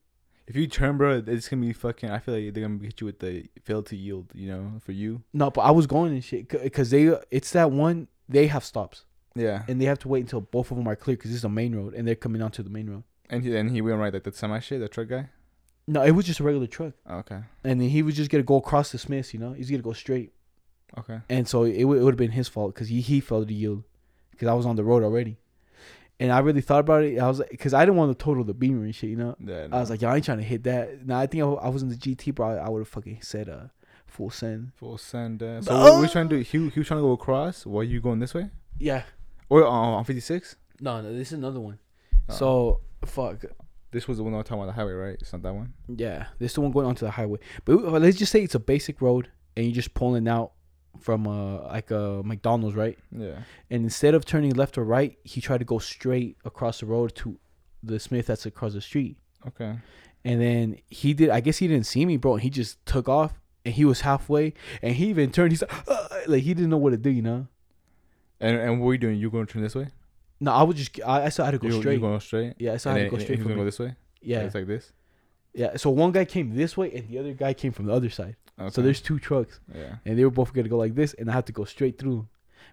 [0.47, 2.09] If you turn, bro, it's gonna be fucking.
[2.09, 4.31] I feel like they're gonna hit you with the fail to yield.
[4.33, 5.21] You know, for you.
[5.33, 9.05] no, but I was going and shit because they, it's that one they have stops.
[9.35, 9.63] Yeah.
[9.67, 11.49] and they have to wait until both of them are clear because this is a
[11.49, 13.03] main road and they're coming onto the main road.
[13.29, 15.29] And he and he went right like the semi shit, the truck guy.
[15.89, 17.39] No, it was just a regular truck, Oh, okay.
[17.63, 19.33] and then he was just gonna go across the Smiths.
[19.33, 20.31] You know, he's gonna go straight,
[20.97, 21.19] Okay.
[21.29, 23.53] and so it, would- it would have been his fault because he he failed to
[23.53, 23.83] yield
[24.31, 25.37] because I was on the road already,
[26.19, 27.17] and I really thought about it.
[27.19, 29.09] I was like, because I didn't want to total the beamer and shit.
[29.09, 29.67] You know, Yeah.
[29.71, 31.05] I was like, yo, I ain't trying to hit that.
[31.07, 32.57] Now I think I, I was in the GT, bro.
[32.57, 33.67] I, would have fucking said uh
[34.05, 34.71] full send.
[34.75, 35.41] full send.
[35.41, 35.83] Uh, so No.
[35.93, 36.41] what we trying to do?
[36.41, 37.65] He, he was trying to go across.
[37.65, 38.49] While you going this way?
[38.77, 39.03] Yeah,
[39.49, 40.55] Or uh, on fifty six?
[40.79, 41.79] no, no, this is another one.
[42.29, 42.33] Oh.
[42.33, 43.43] So fuck.
[43.91, 45.17] This was the one I was talking about the highway, right?
[45.19, 45.73] It's not that one.
[45.87, 47.39] Yeah, this is the one going onto the highway.
[47.65, 50.51] But uh, let's just say it's a basic road, and you're just pulling out
[50.99, 52.97] from uh like a McDonald's, right?
[53.11, 53.39] Yeah.
[53.69, 57.15] And instead of turning left or right, he tried to go straight across the road
[57.15, 57.39] to
[57.81, 59.17] the Smith that's across the street.
[59.47, 59.77] Okay.
[60.25, 61.29] And then he did.
[61.29, 62.33] I guess he didn't see me, bro.
[62.33, 65.51] And he just took off, and he was halfway, and he even turned.
[65.51, 67.47] He's like, "Uh," like he didn't know what to do, you know.
[68.39, 69.17] And and what were you doing?
[69.17, 69.87] You going to turn this way?
[70.39, 70.99] No, I would just.
[71.05, 71.95] I, I still had to go you, straight.
[71.95, 72.53] You going straight?
[72.59, 73.61] yeah, I still I had to go straight He's gonna me.
[73.61, 73.95] go this way.
[74.21, 74.91] Yeah, It's like this.
[75.53, 75.75] yeah.
[75.77, 78.35] So one guy came this way, and the other guy came from the other side.
[78.59, 78.69] Okay.
[78.71, 79.59] So there's two trucks.
[79.73, 79.95] yeah.
[80.05, 82.27] and they were both gonna go like this, and I had to go straight through.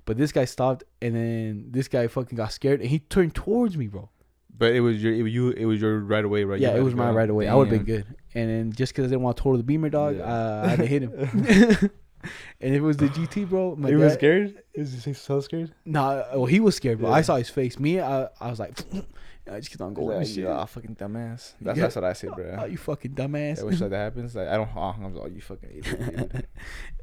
[0.04, 3.76] But this guy stopped, and then this guy fucking got scared, and he turned towards
[3.76, 4.10] me, bro.
[4.58, 6.58] But it was your it was you it was your right away, right?
[6.60, 7.46] Yeah, it was my right away.
[7.48, 8.06] I would have been good.
[8.34, 10.22] And then just because I didn't want to total the beamer, dog, Yeah.
[10.24, 11.90] uh, I had to hit him.
[12.60, 14.62] and if it was the GT, bro, my you were dad- scared?
[14.74, 15.72] Is he so scared?
[15.84, 17.10] Nah, well, he was scared, bro.
[17.10, 17.78] I saw his face.
[17.78, 18.78] Me, I, I was like,
[19.50, 20.18] I just keep on going.
[20.18, 21.52] Like, yeah, fucking dumbass.
[21.60, 21.84] That's, Yeah.
[21.84, 22.64] that's what I say, Oh, bro.
[22.64, 23.60] you fucking dumbass.
[23.60, 24.34] I wish that happens.
[24.34, 24.68] Like I don't.
[24.74, 26.46] Oh, I'm like, oh, you fucking idiot.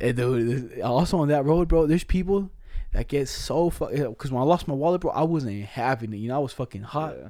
[0.02, 2.52] And dude, also on that road, bro, there's people
[2.92, 3.92] that get so fuck.
[3.92, 6.18] Because when I lost my wallet, bro, I wasn't having it.
[6.18, 7.16] You know, I was fucking hot.
[7.18, 7.28] Yeah.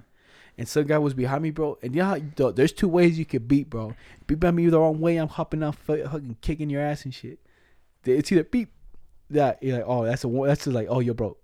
[0.57, 1.77] And some guy was behind me, bro.
[1.81, 3.95] And yeah, you know, there's two ways you could beat, bro.
[4.27, 7.13] Beat by me the wrong way, I'm hopping out, fu- fucking kicking your ass and
[7.13, 7.39] shit.
[8.05, 8.69] It's either beep,
[9.29, 11.37] that you're like, oh, that's a that's just like, oh, yo, bro.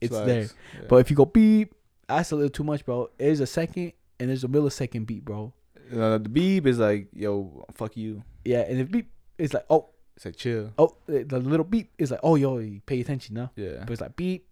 [0.00, 0.42] It's there.
[0.42, 0.86] Yeah.
[0.88, 1.74] But if you go beep,
[2.06, 3.10] that's a little too much, bro.
[3.18, 5.52] There's a second and there's a millisecond beep, bro.
[5.92, 8.22] Uh, the beep is like, yo, fuck you.
[8.44, 10.72] Yeah, and if beep, it's like, oh, It's like chill.
[10.78, 13.50] oh, the little beep is like, oh, yo, pay attention now.
[13.56, 13.80] Yeah.
[13.80, 14.46] But it's like beep,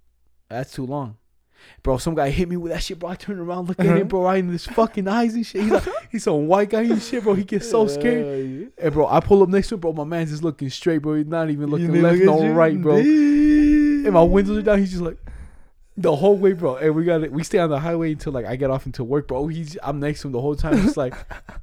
[0.49, 1.17] that's too long.
[1.83, 3.11] Bro, some guy hit me with that shit, bro.
[3.11, 3.97] I turned around, look at Uh-huh.
[3.97, 5.63] him, bro, right in his fucking eyes and shit.
[5.63, 7.35] He's like, he's some white guy and shit, bro.
[7.35, 8.73] He gets so scared.
[8.79, 9.93] And bro, I pull up next to him, bro.
[9.93, 11.15] My man's just looking straight, bro.
[11.15, 12.97] He's not even looking left nor right, bro.
[12.97, 14.79] And my windows are down.
[14.79, 15.19] He's just like
[15.97, 16.77] the whole way, bro.
[16.77, 17.33] And we got it.
[17.33, 19.47] We stay on the highway until like I get off into work, bro.
[19.49, 20.87] He's I'm next to him the whole time.
[20.87, 21.15] It's like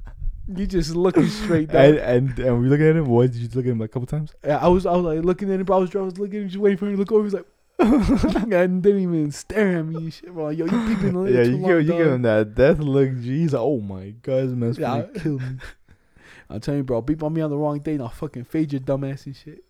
[0.54, 2.06] you just looking straight And, down.
[2.08, 3.06] and and we look at him.
[3.06, 4.34] What did you look at him like a couple times?
[4.44, 5.76] Yeah, I was I was like looking at him, bro.
[5.76, 7.24] I was, I was looking at him, just waiting for him to look over.
[7.24, 7.46] He's like.
[7.78, 10.50] and didn't even stare at me shit, bro.
[10.50, 11.98] Yo, you peeping a little Yeah, too you give you dog.
[11.98, 13.10] give him that death look.
[13.12, 15.56] Like, oh my god, this man's Yeah, gonna kill me.
[16.50, 17.00] I'm telling you, bro.
[17.02, 19.34] Beep on me on the wrong day, and I'll fucking fade your dumb ass and
[19.34, 19.64] shit.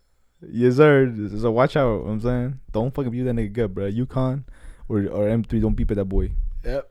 [0.47, 1.13] Yes, sir.
[1.39, 1.87] So watch out.
[1.93, 3.87] you know what I'm saying, don't fucking beat that nigga gut, bro.
[3.87, 4.45] Yukon
[4.89, 5.61] or or M3.
[5.63, 6.33] Don't beep at that boy.
[6.65, 6.91] Yep.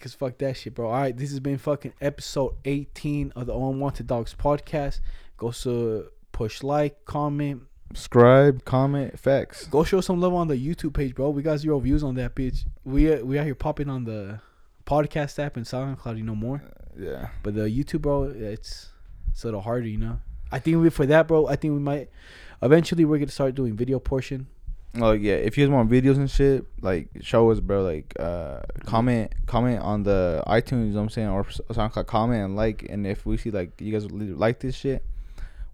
[0.00, 0.86] Cause fuck that shit, bro.
[0.86, 5.00] All right, this has been fucking episode 18 of the Unwanted Dogs podcast.
[5.36, 7.62] Go to push like, comment,
[7.94, 9.66] Subscribe, comment, facts.
[9.66, 11.30] go show some love on the YouTube page, bro.
[11.30, 12.64] We got zero views on that bitch.
[12.84, 14.40] We uh, we out here popping on the
[14.86, 16.62] podcast app and SoundCloud, you know more.
[16.98, 17.28] Yeah.
[17.42, 18.90] But the YouTube, bro, it's
[19.30, 20.20] it's a little harder, you know.
[20.52, 21.46] I think we for that, bro.
[21.46, 22.10] I think we might
[22.62, 24.48] eventually we're gonna start doing video portion.
[25.00, 27.82] Oh yeah, if you guys want videos and shit, like show us, bro.
[27.82, 30.88] Like, uh, comment, comment on the iTunes.
[30.88, 32.86] You know what I'm saying, or SoundCloud, comment and like.
[32.88, 35.04] And if we see like you guys like this shit,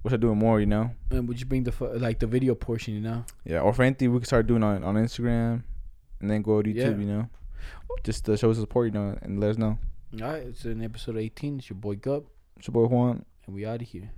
[0.05, 0.61] we'll start doing more.
[0.61, 3.24] You know, And would you bring the like the video portion, you know?
[3.44, 3.59] yeah.
[3.61, 5.64] Or for anything, we can start doing on on Instagram,
[6.20, 6.76] and then go to YouTube.
[6.76, 7.05] Yeah.
[7.05, 7.28] You know,
[8.05, 8.86] just to show us support.
[8.86, 9.78] You know, and let us know.
[10.22, 11.59] All right, it's an episode 18.
[11.59, 12.22] It's your boy Gup,
[12.57, 13.24] It's your boy Juan.
[13.46, 14.11] and we out of here.